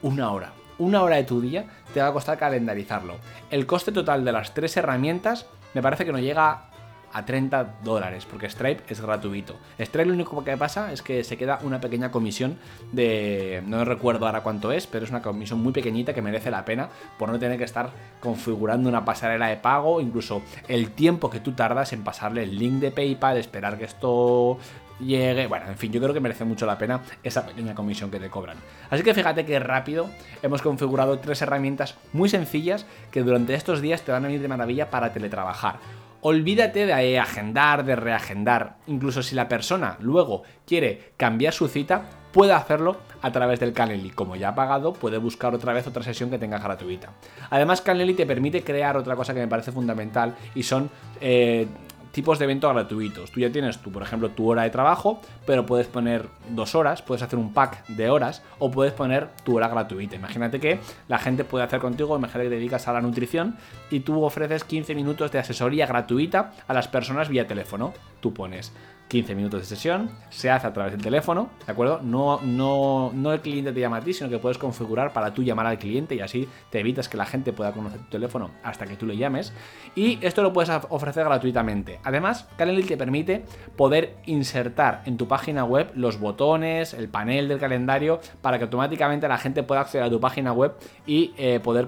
una 0.02 0.32
hora 0.32 0.54
una 0.80 1.04
hora 1.04 1.18
de 1.18 1.24
tu 1.24 1.42
día 1.42 1.66
te 1.94 2.02
va 2.02 2.08
a 2.08 2.14
costar 2.14 2.38
calendarizarlo. 2.38 3.16
El 3.52 3.66
coste 3.66 3.92
total 3.92 4.26
de 4.26 4.32
las 4.32 4.54
tres 4.54 4.76
herramientas 4.78 5.46
me 5.74 5.82
parece 5.82 6.06
que 6.06 6.12
no 6.12 6.20
llega 6.20 6.70
a 7.12 7.26
30 7.26 7.78
dólares, 7.84 8.26
porque 8.30 8.50
Stripe 8.50 8.84
es 8.88 9.02
gratuito. 9.02 9.56
Stripe 9.80 10.06
lo 10.06 10.14
único 10.14 10.44
que 10.44 10.58
pasa 10.58 10.92
es 10.92 11.02
que 11.02 11.24
se 11.24 11.38
queda 11.38 11.60
una 11.64 11.82
pequeña 11.82 12.12
comisión 12.12 12.58
de... 12.92 13.64
no 13.66 13.84
recuerdo 13.86 14.26
ahora 14.26 14.42
cuánto 14.42 14.72
es, 14.72 14.88
pero 14.88 15.06
es 15.06 15.12
una 15.12 15.22
comisión 15.22 15.62
muy 15.62 15.74
pequeñita 15.74 16.14
que 16.14 16.22
merece 16.22 16.52
la 16.52 16.66
pena 16.66 16.90
por 17.18 17.30
no 17.30 17.40
tener 17.40 17.58
que 17.58 17.64
estar 17.64 17.90
configurando 18.20 18.90
una 18.90 19.06
pasarela 19.06 19.48
de 19.48 19.58
pago, 19.58 20.02
incluso 20.02 20.42
el 20.68 20.92
tiempo 20.92 21.30
que 21.30 21.40
tú 21.40 21.54
tardas 21.54 21.94
en 21.94 22.04
pasarle 22.04 22.44
el 22.44 22.58
link 22.58 22.76
de 22.76 22.92
PayPal, 22.92 23.38
esperar 23.38 23.78
que 23.78 23.86
esto 23.86 24.60
llegue. 25.00 25.48
Bueno, 25.48 25.68
en 25.68 25.78
fin, 25.78 25.92
yo 25.92 26.02
creo 26.02 26.14
que 26.14 26.20
merece 26.20 26.46
mucho 26.46 26.66
la 26.66 26.78
pena 26.78 27.02
esa 27.24 27.46
pequeña 27.46 27.76
comisión 27.76 28.12
que 28.12 28.20
te 28.20 28.30
cobran. 28.30 28.58
Así 28.90 29.04
que 29.04 29.14
fíjate 29.14 29.46
que 29.46 29.60
rápido 29.60 30.10
hemos 30.42 30.62
configurado 30.62 31.20
tres 31.20 31.42
herramientas 31.42 31.96
muy 32.14 32.30
sencillas 32.30 32.86
que 33.12 33.24
durante 33.24 33.54
estos 33.54 33.82
días 33.82 34.02
te 34.04 34.12
van 34.12 34.26
a 34.26 34.28
venir 34.28 34.42
de 34.42 34.48
maravilla 34.48 34.90
para 34.90 35.14
teletrabajar. 35.14 35.78
Olvídate 36.22 36.86
de 36.86 37.18
agendar, 37.18 37.86
de 37.86 37.96
reagendar. 37.96 38.76
Incluso 38.88 39.24
si 39.24 39.36
la 39.36 39.48
persona 39.48 39.96
luego 40.02 40.44
quiere 40.66 41.14
cambiar 41.16 41.54
su 41.54 41.70
cita, 41.70 42.10
puede 42.34 42.52
hacerlo 42.52 42.98
a 43.22 43.32
través 43.32 43.62
del 43.62 43.72
Calendly. 43.72 44.10
Como 44.10 44.36
ya 44.36 44.50
ha 44.50 44.56
pagado, 44.56 44.92
puede 44.92 45.18
buscar 45.18 45.56
otra 45.56 45.72
vez 45.72 45.88
otra 45.88 46.04
sesión 46.04 46.30
que 46.30 46.38
tenga 46.38 46.60
gratuita. 46.60 47.12
Además, 47.50 47.82
Calendly 47.82 48.16
te 48.16 48.26
permite 48.26 48.64
crear 48.64 48.98
otra 48.98 49.16
cosa 49.16 49.34
que 49.34 49.40
me 49.40 49.48
parece 49.48 49.72
fundamental 49.72 50.36
y 50.56 50.64
son 50.64 50.90
eh, 51.22 51.68
tipos 52.12 52.40
de 52.40 52.46
eventos 52.46 52.74
gratuitos. 52.74 53.32
Tú 53.32 53.40
ya 53.40 53.52
tienes, 53.52 53.80
tú, 53.80 53.92
por 53.92 54.04
ejemplo, 54.04 54.30
tu 54.30 54.50
hora 54.50 54.64
de 54.64 54.70
trabajo, 54.70 55.22
pero 55.46 55.66
puedes 55.66 55.88
poner 55.88 56.28
dos 56.50 56.76
horas, 56.76 57.02
puedes 57.02 57.22
hacer 57.22 57.40
un 57.40 57.54
pack 57.54 57.86
de 57.88 58.10
horas 58.10 58.44
o 58.60 58.72
puedes 58.72 58.94
poner 58.94 59.30
tu 59.44 59.58
hora 59.58 59.68
gratuita. 59.68 60.16
Imagínate 60.16 60.60
que 60.60 60.80
la 61.08 61.18
gente 61.18 61.44
puede 61.44 61.66
hacer 61.66 61.80
contigo, 61.80 62.16
imagínate 62.16 62.46
que 62.46 62.50
te 62.50 62.56
dedicas 62.56 62.88
a 62.88 62.94
la 62.94 63.02
nutrición 63.02 63.58
y 63.90 64.02
tú 64.02 64.24
ofreces 64.24 64.64
15 64.64 64.96
minutos 64.96 65.32
de 65.32 65.40
asesoría 65.40 65.86
gratuita 65.86 66.54
a 66.68 66.74
las 66.74 66.88
personas 66.88 67.30
vía 67.30 67.48
teléfono. 67.48 67.94
Tú 68.20 68.34
pones 68.34 68.74
15 69.10 69.34
minutos 69.34 69.62
de 69.62 69.66
sesión, 69.66 70.12
se 70.30 70.52
hace 70.52 70.68
a 70.68 70.74
través 70.74 70.94
del 70.94 71.02
teléfono, 71.02 71.50
¿de 71.66 71.72
acuerdo? 71.72 72.00
No, 72.04 72.40
no, 72.44 73.12
no 73.14 73.34
el 73.34 73.42
cliente 73.42 73.72
te 73.74 73.80
llama 73.80 73.98
a 73.98 74.02
ti, 74.02 74.14
sino 74.14 74.30
que 74.30 74.38
puedes 74.38 74.60
configurar 74.60 75.12
para 75.14 75.34
tú 75.34 75.42
llamar 75.42 75.66
al 75.66 75.80
cliente 75.80 76.14
y 76.14 76.20
así 76.20 76.48
te 76.70 76.80
evitas 76.80 77.10
que 77.10 77.18
la 77.18 77.26
gente 77.26 77.52
pueda 77.52 77.72
conocer 77.72 78.00
tu 78.02 78.10
teléfono 78.10 78.52
hasta 78.64 78.86
que 78.86 78.96
tú 78.96 79.08
le 79.08 79.18
llames. 79.18 79.52
Y 79.96 80.24
esto 80.24 80.44
lo 80.44 80.54
puedes 80.54 80.70
ofrecer 80.90 81.26
gratuitamente. 81.26 81.99
Además, 82.04 82.48
Calendly 82.58 82.84
te 82.84 82.98
permite 82.98 83.46
poder 83.76 84.16
insertar 84.26 85.02
en 85.06 85.18
tu 85.18 85.28
página 85.28 85.66
web 85.66 85.92
los 85.96 86.20
botones, 86.20 86.94
el 86.94 87.10
panel 87.10 87.48
del 87.48 87.60
calendario, 87.60 88.20
para 88.42 88.58
que 88.58 88.66
automáticamente 88.66 89.28
la 89.28 89.38
gente 89.38 89.64
pueda 89.64 89.82
acceder 89.82 90.06
a 90.06 90.10
tu 90.10 90.20
página 90.20 90.54
web 90.54 90.74
y 91.06 91.34
eh, 91.38 91.60
poder 91.60 91.88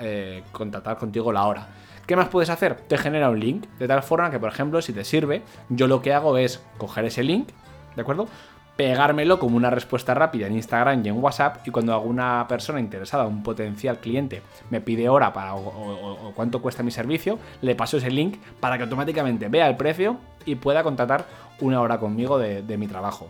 eh, 0.00 0.42
contratar 0.52 0.98
contigo 0.98 1.32
la 1.32 1.46
hora. 1.46 1.68
¿Qué 2.06 2.14
más 2.14 2.28
puedes 2.28 2.50
hacer? 2.50 2.76
Te 2.76 2.98
genera 2.98 3.30
un 3.30 3.40
link, 3.40 3.66
de 3.78 3.88
tal 3.88 4.02
forma 4.02 4.30
que, 4.30 4.38
por 4.38 4.48
ejemplo, 4.48 4.80
si 4.80 4.92
te 4.92 5.04
sirve, 5.04 5.42
yo 5.68 5.88
lo 5.88 6.02
que 6.02 6.12
hago 6.12 6.38
es 6.38 6.62
coger 6.78 7.04
ese 7.04 7.24
link, 7.24 7.48
¿de 7.96 8.02
acuerdo? 8.02 8.28
Pegármelo 8.76 9.38
como 9.38 9.56
una 9.56 9.70
respuesta 9.70 10.12
rápida 10.12 10.46
en 10.46 10.54
Instagram 10.54 11.04
y 11.04 11.08
en 11.08 11.22
WhatsApp 11.22 11.66
y 11.66 11.70
cuando 11.70 11.94
alguna 11.94 12.44
persona 12.46 12.78
interesada, 12.78 13.26
un 13.26 13.42
potencial 13.42 13.98
cliente, 13.98 14.42
me 14.68 14.82
pide 14.82 15.08
hora 15.08 15.32
para 15.32 15.54
o, 15.54 16.32
cuánto 16.34 16.60
cuesta 16.60 16.82
mi 16.82 16.90
servicio, 16.90 17.38
le 17.62 17.74
paso 17.74 17.96
ese 17.96 18.10
link 18.10 18.36
para 18.60 18.76
que 18.76 18.84
automáticamente 18.84 19.48
vea 19.48 19.66
el 19.68 19.76
precio 19.76 20.18
y 20.44 20.56
pueda 20.56 20.82
contratar 20.82 21.24
una 21.60 21.80
hora 21.80 21.98
conmigo 21.98 22.38
de, 22.38 22.76
mi 22.76 22.86
trabajo 22.86 23.28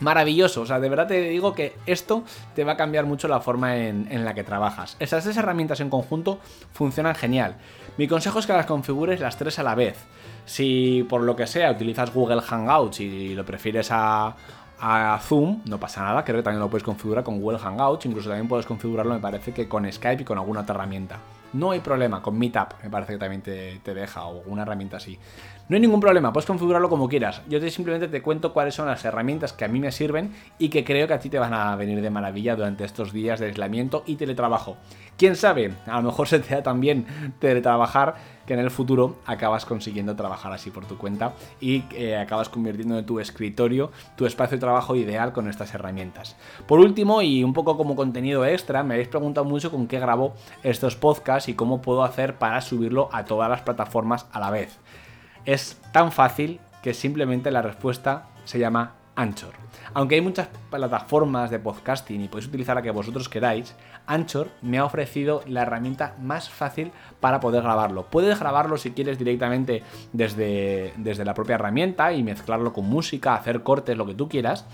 maravilloso. 0.00 0.60
O 0.60 0.66
sea, 0.66 0.78
de 0.78 0.88
verdad 0.88 1.08
te 1.08 1.20
digo 1.22 1.54
que 1.54 1.72
esto 1.86 2.22
te 2.54 2.62
va 2.62 2.72
a 2.72 2.76
cambiar 2.76 3.04
mucho 3.04 3.26
la 3.26 3.40
forma 3.40 3.78
en, 3.78 4.06
en, 4.12 4.24
la 4.24 4.32
que 4.32 4.44
trabajas. 4.44 4.96
Esas 5.00 5.24
tres 5.24 5.36
herramientas 5.36 5.80
en 5.80 5.90
conjunto 5.90 6.38
funcionan 6.72 7.16
genial. 7.16 7.56
Mi 7.96 8.06
consejo 8.06 8.38
es 8.38 8.46
que 8.46 8.52
las 8.52 8.66
configures 8.66 9.18
las 9.18 9.36
tres 9.36 9.58
a 9.58 9.64
la 9.64 9.74
vez. 9.74 9.96
Si 10.44 11.04
por 11.08 11.22
lo 11.22 11.34
que 11.36 11.46
sea 11.46 11.70
utilizas 11.72 12.14
Google 12.14 12.40
Hangouts 12.40 13.00
y 13.00 13.34
lo 13.34 13.44
prefieres 13.44 13.88
a, 13.90 14.36
Zoom, 15.20 15.62
no 15.66 15.78
pasa 15.78 16.02
nada, 16.02 16.24
creo 16.24 16.36
que 16.36 16.42
también 16.42 16.60
lo 16.60 16.70
puedes 16.70 16.84
configurar 16.84 17.24
con 17.24 17.40
Google 17.40 17.58
Hangouts, 17.58 18.06
incluso 18.06 18.28
también 18.28 18.48
puedes 18.48 18.66
configurarlo, 18.66 19.14
me 19.14 19.20
parece 19.20 19.52
que 19.52 19.68
con 19.68 19.90
Skype 19.90 20.22
y 20.22 20.24
con 20.24 20.38
alguna 20.38 20.60
otra 20.60 20.74
herramienta. 20.74 21.18
No 21.52 21.70
hay 21.70 21.80
problema. 21.80 22.20
Con 22.20 22.38
Meetup 22.38 22.74
me 22.82 22.90
parece 22.90 23.14
que 23.14 23.18
también 23.18 23.40
te, 23.40 23.80
te 23.82 23.94
deja 23.94 24.26
o 24.26 24.42
una 24.46 24.62
herramienta 24.62 24.98
así. 24.98 25.18
No 25.68 25.74
hay 25.76 25.80
ningún 25.80 26.00
problema, 26.00 26.32
puedes 26.32 26.46
configurarlo 26.46 26.88
como 26.88 27.08
quieras. 27.08 27.42
Yo 27.48 27.60
te 27.60 27.70
simplemente 27.70 28.08
te 28.08 28.22
cuento 28.22 28.52
cuáles 28.52 28.74
son 28.74 28.86
las 28.86 29.04
herramientas 29.04 29.52
que 29.52 29.64
a 29.64 29.68
mí 29.68 29.80
me 29.80 29.92
sirven 29.92 30.34
y 30.58 30.68
que 30.68 30.84
creo 30.84 31.06
que 31.06 31.14
a 31.14 31.18
ti 31.18 31.28
te 31.28 31.38
van 31.38 31.52
a 31.52 31.76
venir 31.76 32.00
de 32.00 32.10
maravilla 32.10 32.56
durante 32.56 32.84
estos 32.84 33.12
días 33.12 33.40
de 33.40 33.46
aislamiento 33.46 34.02
y 34.06 34.16
teletrabajo. 34.16 34.76
Quién 35.16 35.36
sabe, 35.36 35.72
a 35.86 35.96
lo 35.96 36.04
mejor 36.04 36.28
se 36.28 36.38
te 36.38 36.54
da 36.54 36.62
también 36.62 37.06
teletrabajar 37.38 38.16
que 38.48 38.54
en 38.54 38.60
el 38.60 38.70
futuro 38.70 39.16
acabas 39.26 39.66
consiguiendo 39.66 40.16
trabajar 40.16 40.50
así 40.54 40.70
por 40.70 40.86
tu 40.86 40.96
cuenta 40.96 41.34
y 41.60 41.84
eh, 41.92 42.16
acabas 42.16 42.48
convirtiendo 42.48 42.98
en 42.98 43.04
tu 43.04 43.20
escritorio 43.20 43.92
tu 44.16 44.24
espacio 44.24 44.56
de 44.56 44.60
trabajo 44.62 44.96
ideal 44.96 45.34
con 45.34 45.50
estas 45.50 45.74
herramientas. 45.74 46.34
Por 46.66 46.80
último, 46.80 47.20
y 47.20 47.44
un 47.44 47.52
poco 47.52 47.76
como 47.76 47.94
contenido 47.94 48.46
extra, 48.46 48.82
me 48.82 48.94
habéis 48.94 49.08
preguntado 49.08 49.44
mucho 49.44 49.70
con 49.70 49.86
qué 49.86 50.00
grabo 50.00 50.32
estos 50.62 50.96
podcasts 50.96 51.50
y 51.50 51.54
cómo 51.54 51.82
puedo 51.82 52.02
hacer 52.02 52.38
para 52.38 52.62
subirlo 52.62 53.10
a 53.12 53.26
todas 53.26 53.50
las 53.50 53.60
plataformas 53.60 54.24
a 54.32 54.40
la 54.40 54.50
vez. 54.50 54.78
Es 55.44 55.78
tan 55.92 56.10
fácil 56.10 56.58
que 56.82 56.94
simplemente 56.94 57.50
la 57.50 57.60
respuesta 57.60 58.28
se 58.46 58.58
llama 58.58 58.94
Anchor. 59.14 59.67
Aunque 59.94 60.16
hay 60.16 60.20
muchas 60.20 60.48
plataformas 60.70 61.50
de 61.50 61.58
podcasting 61.58 62.20
y 62.22 62.28
podéis 62.28 62.48
utilizar 62.48 62.76
la 62.76 62.82
que 62.82 62.90
vosotros 62.90 63.28
queráis, 63.28 63.74
Anchor 64.06 64.48
me 64.62 64.78
ha 64.78 64.84
ofrecido 64.84 65.42
la 65.46 65.62
herramienta 65.62 66.14
más 66.20 66.48
fácil 66.48 66.92
para 67.20 67.40
poder 67.40 67.62
grabarlo. 67.62 68.06
Puedes 68.06 68.38
grabarlo 68.38 68.76
si 68.76 68.92
quieres 68.92 69.18
directamente 69.18 69.82
desde, 70.12 70.92
desde 70.96 71.24
la 71.24 71.34
propia 71.34 71.54
herramienta 71.54 72.12
y 72.12 72.22
mezclarlo 72.22 72.72
con 72.72 72.86
música, 72.86 73.34
hacer 73.34 73.62
cortes, 73.62 73.96
lo 73.96 74.06
que 74.06 74.14
tú 74.14 74.28
quieras. 74.28 74.66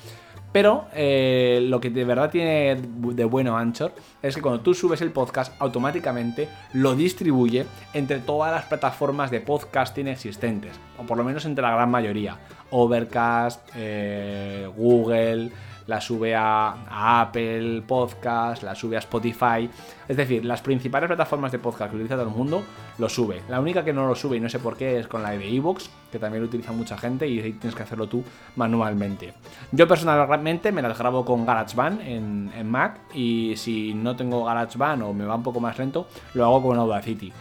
Pero 0.55 0.87
eh, 0.95 1.59
lo 1.65 1.81
que 1.81 1.91
de 1.91 2.05
verdad 2.05 2.31
tiene 2.31 2.77
de 2.77 3.25
bueno 3.25 3.59
Anchor 3.59 3.93
es 4.23 4.37
que 4.37 4.41
cuando 4.41 4.61
tú 4.61 4.73
subes 4.73 5.01
el 5.01 5.11
podcast, 5.11 5.53
automáticamente 5.59 6.49
lo 6.75 6.95
distribuye 6.95 7.67
entre 7.93 8.21
todas 8.21 8.53
las 8.53 8.65
plataformas 8.67 9.33
de 9.33 9.41
podcasting 9.41 10.07
existentes, 10.07 10.79
o 10.97 11.03
por 11.03 11.19
lo 11.19 11.25
menos 11.25 11.45
entre 11.45 11.63
la 11.63 11.73
gran 11.73 11.91
mayoría. 11.91 12.39
Overcast, 12.71 13.69
eh, 13.75 14.71
Google, 14.77 15.51
la 15.87 16.01
sube 16.01 16.35
a, 16.35 17.21
Apple 17.21 17.83
Podcast, 17.87 18.63
la 18.63 18.75
sube 18.75 18.97
a 18.97 19.01
Spotify. 19.01 19.69
Es 20.09 20.17
decir, 20.17 20.45
las 20.45 20.61
principales 20.61 21.07
plataformas 21.09 21.53
de 21.53 21.59
podcast 21.59 21.91
que 21.91 21.97
utiliza 21.97 22.17
todo 22.17 22.29
el 22.29 22.35
mundo 22.35 22.63
lo 22.99 23.09
sube. 23.09 23.43
La 23.49 23.61
única 23.61 23.85
que 23.85 23.93
no 23.93 24.07
lo 24.07 24.15
sube 24.15 24.37
y 24.37 24.41
no 24.41 24.49
sé 24.49 24.59
por 24.59 24.77
qué 24.77 24.99
es 24.99 25.07
con 25.07 25.23
la 25.23 25.31
de 25.31 25.49
Evox, 25.49 25.91
que 26.11 26.19
también 26.19 26.43
lo 26.43 26.49
utiliza 26.49 26.73
mucha 26.73 26.97
gente 26.97 27.27
y 27.27 27.41
tienes 27.41 27.75
que 27.75 27.83
hacerlo 27.83 28.07
tú 28.07 28.23
manualmente. 28.57 29.35
Yo 29.73 29.89
personalmente 29.89 30.73
me 30.73 30.83
las 30.83 30.99
grabo 30.99 31.25
con 31.25 31.45
GarageBand 31.47 32.01
en, 32.03 32.53
en 32.55 32.71
Mac 32.71 33.01
y 33.15 33.55
si 33.57 33.95
no 33.95 34.15
tengo 34.17 34.45
GarageBand 34.45 35.03
o 35.03 35.13
me 35.13 35.25
va 35.25 35.35
un 35.35 35.43
poco 35.43 35.61
más 35.61 35.79
lento, 35.79 36.07
lo 36.35 36.45
hago 36.45 36.63
con 36.63 36.79
Audacity 36.79 37.33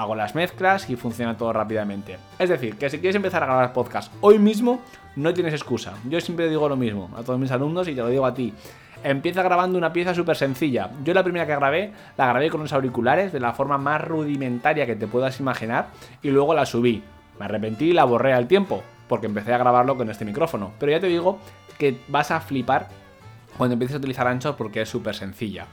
hago 0.00 0.14
las 0.14 0.34
mezclas 0.34 0.88
y 0.88 0.96
funciona 0.96 1.36
todo 1.36 1.52
rápidamente. 1.52 2.16
Es 2.38 2.48
decir, 2.48 2.76
que 2.76 2.88
si 2.88 2.98
quieres 2.98 3.16
empezar 3.16 3.42
a 3.42 3.46
grabar 3.46 3.72
podcast 3.74 4.10
hoy 4.22 4.38
mismo, 4.38 4.80
no 5.16 5.34
tienes 5.34 5.52
excusa. 5.52 5.92
Yo 6.08 6.20
siempre 6.22 6.48
digo 6.48 6.68
lo 6.68 6.76
mismo 6.76 7.10
a 7.16 7.22
todos 7.22 7.38
mis 7.38 7.50
alumnos 7.50 7.86
y 7.86 7.94
te 7.94 8.00
lo 8.00 8.08
digo 8.08 8.24
a 8.24 8.32
ti. 8.32 8.54
Empieza 9.04 9.42
grabando 9.42 9.76
una 9.76 9.92
pieza 9.92 10.14
súper 10.14 10.36
sencilla. 10.36 10.90
Yo 11.04 11.12
la 11.12 11.22
primera 11.22 11.46
que 11.46 11.54
grabé, 11.54 11.92
la 12.16 12.26
grabé 12.28 12.48
con 12.48 12.62
los 12.62 12.72
auriculares 12.72 13.30
de 13.30 13.40
la 13.40 13.52
forma 13.52 13.76
más 13.76 14.00
rudimentaria 14.02 14.86
que 14.86 14.96
te 14.96 15.06
puedas 15.06 15.38
imaginar 15.38 15.88
y 16.22 16.30
luego 16.30 16.54
la 16.54 16.64
subí. 16.64 17.02
Me 17.38 17.44
arrepentí 17.44 17.90
y 17.90 17.92
la 17.92 18.04
borré 18.04 18.32
al 18.32 18.46
tiempo, 18.46 18.82
porque 19.06 19.26
empecé 19.26 19.52
a 19.52 19.58
grabarlo 19.58 19.96
con 19.96 20.08
este 20.08 20.24
micrófono. 20.24 20.72
Pero 20.78 20.92
ya 20.92 21.00
te 21.00 21.08
digo 21.08 21.38
que 21.78 21.98
vas 22.08 22.30
a 22.30 22.40
flipar 22.40 22.88
cuando 23.56 23.74
empieces 23.74 23.96
a 23.96 23.98
utilizar 23.98 24.26
Anchor 24.26 24.56
porque 24.56 24.82
es 24.82 24.88
súper 24.88 25.14
sencilla. 25.14 25.66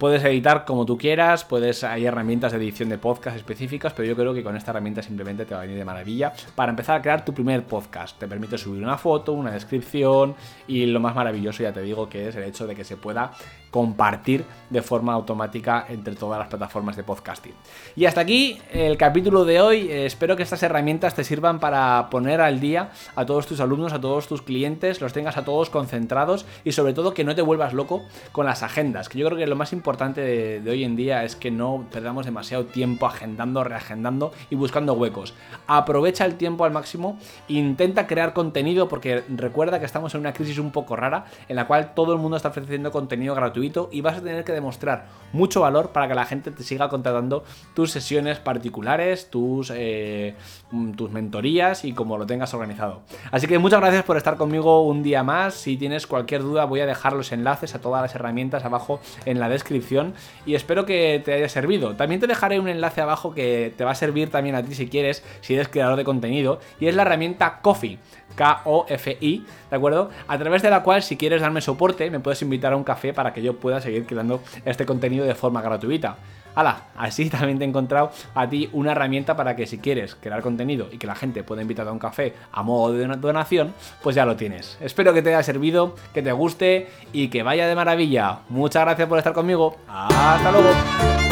Puedes 0.00 0.24
editar 0.24 0.64
como 0.64 0.86
tú 0.86 0.96
quieras, 0.96 1.44
puedes 1.44 1.84
hay 1.84 2.06
herramientas 2.06 2.52
de 2.52 2.56
edición 2.56 2.88
de 2.88 2.96
podcast 2.96 3.36
específicas, 3.36 3.92
pero 3.92 4.08
yo 4.08 4.16
creo 4.16 4.32
que 4.32 4.42
con 4.42 4.56
esta 4.56 4.70
herramienta 4.70 5.02
simplemente 5.02 5.44
te 5.44 5.52
va 5.52 5.60
a 5.60 5.64
venir 5.64 5.76
de 5.76 5.84
maravilla 5.84 6.32
para 6.54 6.70
empezar 6.70 6.98
a 6.98 7.02
crear 7.02 7.22
tu 7.22 7.34
primer 7.34 7.64
podcast. 7.64 8.18
Te 8.18 8.26
permite 8.26 8.56
subir 8.56 8.82
una 8.82 8.96
foto, 8.96 9.34
una 9.34 9.50
descripción 9.50 10.34
y 10.66 10.86
lo 10.86 11.00
más 11.00 11.14
maravilloso 11.14 11.62
ya 11.62 11.74
te 11.74 11.82
digo 11.82 12.08
que 12.08 12.28
es 12.28 12.36
el 12.36 12.44
hecho 12.44 12.66
de 12.66 12.74
que 12.74 12.82
se 12.82 12.96
pueda 12.96 13.32
compartir 13.70 14.44
de 14.70 14.82
forma 14.82 15.12
automática 15.12 15.84
entre 15.88 16.14
todas 16.14 16.38
las 16.38 16.48
plataformas 16.48 16.96
de 16.96 17.02
podcasting. 17.02 17.54
Y 17.96 18.06
hasta 18.06 18.20
aquí 18.20 18.58
el 18.72 18.96
capítulo 18.96 19.44
de 19.44 19.60
hoy. 19.60 19.90
Espero 19.90 20.36
que 20.36 20.44
estas 20.44 20.62
herramientas 20.62 21.14
te 21.14 21.24
sirvan 21.24 21.58
para 21.60 22.08
poner 22.10 22.40
al 22.40 22.60
día 22.60 22.90
a 23.16 23.26
todos 23.26 23.46
tus 23.46 23.60
alumnos, 23.60 23.92
a 23.92 24.00
todos 24.00 24.28
tus 24.28 24.42
clientes, 24.42 25.00
los 25.00 25.12
tengas 25.12 25.36
a 25.36 25.44
todos 25.44 25.70
concentrados 25.70 26.46
y 26.64 26.72
sobre 26.72 26.92
todo 26.92 27.14
que 27.14 27.24
no 27.24 27.34
te 27.34 27.42
vuelvas 27.42 27.74
loco 27.74 28.04
con 28.32 28.46
las 28.46 28.62
agendas, 28.62 29.08
que 29.08 29.18
yo 29.18 29.26
creo 29.26 29.38
que 29.38 29.46
lo 29.46 29.56
más 29.56 29.72
importante 29.72 29.90
importante 29.90 30.20
de, 30.20 30.70
hoy 30.70 30.84
en 30.84 30.94
día 30.94 31.24
es 31.24 31.34
que 31.34 31.50
no 31.50 31.86
perdamos 31.90 32.24
demasiado 32.24 32.66
tiempo 32.66 33.06
agendando, 33.06 33.64
reagendando 33.64 34.32
y 34.50 34.54
buscando 34.54 34.92
huecos. 34.92 35.34
Aprovecha 35.66 36.24
el 36.26 36.36
tiempo 36.36 36.64
al 36.64 36.70
máximo, 36.70 37.18
intenta 37.48 38.06
crear 38.06 38.32
contenido 38.32 38.88
porque 38.88 39.24
recuerda 39.28 39.80
que 39.80 39.86
estamos 39.86 40.14
en 40.14 40.20
una 40.20 40.32
crisis 40.32 40.58
un 40.58 40.70
poco 40.70 40.94
rara 40.94 41.24
en 41.48 41.56
la 41.56 41.66
cual 41.66 41.94
todo 41.94 42.12
el 42.12 42.20
mundo 42.20 42.36
está 42.36 42.50
ofreciendo 42.50 42.92
contenido 42.92 43.34
gratuito 43.34 43.59
y 43.62 44.00
vas 44.00 44.18
a 44.18 44.20
tener 44.20 44.44
que 44.44 44.52
demostrar 44.52 45.06
mucho 45.32 45.60
valor 45.60 45.90
para 45.90 46.08
que 46.08 46.14
la 46.14 46.24
gente 46.24 46.50
te 46.50 46.62
siga 46.62 46.88
contratando 46.88 47.44
tus 47.74 47.90
sesiones 47.90 48.38
particulares, 48.38 49.30
tus, 49.30 49.72
eh, 49.74 50.34
mm, 50.70 50.92
tus 50.92 51.10
mentorías 51.10 51.84
y 51.84 51.92
como 51.92 52.18
lo 52.18 52.26
tengas 52.26 52.52
organizado. 52.54 53.02
Así 53.30 53.46
que 53.46 53.58
muchas 53.58 53.80
gracias 53.80 54.04
por 54.04 54.16
estar 54.16 54.36
conmigo 54.36 54.84
un 54.84 55.02
día 55.02 55.22
más. 55.22 55.54
Si 55.54 55.76
tienes 55.76 56.06
cualquier 56.06 56.42
duda 56.42 56.64
voy 56.64 56.80
a 56.80 56.86
dejar 56.86 57.12
los 57.12 57.32
enlaces 57.32 57.74
a 57.74 57.80
todas 57.80 58.02
las 58.02 58.14
herramientas 58.14 58.64
abajo 58.64 59.00
en 59.24 59.38
la 59.38 59.48
descripción 59.48 60.14
y 60.46 60.54
espero 60.54 60.86
que 60.86 61.22
te 61.24 61.32
haya 61.32 61.48
servido. 61.48 61.94
También 61.94 62.20
te 62.20 62.26
dejaré 62.26 62.58
un 62.58 62.68
enlace 62.68 63.00
abajo 63.00 63.32
que 63.32 63.72
te 63.76 63.84
va 63.84 63.92
a 63.92 63.94
servir 63.94 64.30
también 64.30 64.56
a 64.56 64.62
ti 64.62 64.74
si 64.74 64.88
quieres, 64.88 65.24
si 65.40 65.54
eres 65.54 65.68
creador 65.68 65.96
de 65.96 66.04
contenido, 66.04 66.60
y 66.78 66.86
es 66.86 66.94
la 66.94 67.02
herramienta 67.02 67.60
Coffee. 67.62 67.98
K-O-F-I, 68.34 69.44
¿de 69.70 69.76
acuerdo? 69.76 70.10
A 70.28 70.38
través 70.38 70.62
de 70.62 70.70
la 70.70 70.82
cual, 70.82 71.02
si 71.02 71.16
quieres 71.16 71.40
darme 71.40 71.60
soporte, 71.60 72.10
me 72.10 72.20
puedes 72.20 72.40
invitar 72.42 72.72
a 72.72 72.76
un 72.76 72.84
café 72.84 73.12
para 73.12 73.32
que 73.32 73.42
yo 73.50 73.56
pueda 73.58 73.80
seguir 73.80 74.06
creando 74.06 74.42
este 74.64 74.86
contenido 74.86 75.24
de 75.24 75.34
forma 75.34 75.62
gratuita. 75.62 76.16
¡Hala! 76.54 76.84
Así 76.96 77.30
también 77.30 77.58
te 77.58 77.64
he 77.64 77.68
encontrado 77.68 78.10
a 78.34 78.48
ti 78.48 78.68
una 78.72 78.92
herramienta 78.92 79.36
para 79.36 79.56
que 79.56 79.66
si 79.66 79.78
quieres 79.78 80.14
crear 80.14 80.42
contenido 80.42 80.88
y 80.90 80.98
que 80.98 81.06
la 81.06 81.14
gente 81.14 81.42
pueda 81.42 81.62
invitarte 81.62 81.90
a 81.90 81.92
un 81.92 81.98
café 81.98 82.34
a 82.52 82.62
modo 82.62 82.92
de 82.92 83.06
donación, 83.06 83.74
pues 84.02 84.16
ya 84.16 84.24
lo 84.24 84.36
tienes. 84.36 84.78
Espero 84.80 85.12
que 85.12 85.22
te 85.22 85.30
haya 85.30 85.42
servido, 85.42 85.94
que 86.12 86.22
te 86.22 86.32
guste 86.32 86.88
y 87.12 87.28
que 87.28 87.42
vaya 87.42 87.66
de 87.66 87.74
maravilla. 87.74 88.40
Muchas 88.48 88.84
gracias 88.84 89.08
por 89.08 89.18
estar 89.18 89.32
conmigo. 89.32 89.76
Hasta 89.88 90.50
luego. 90.50 91.29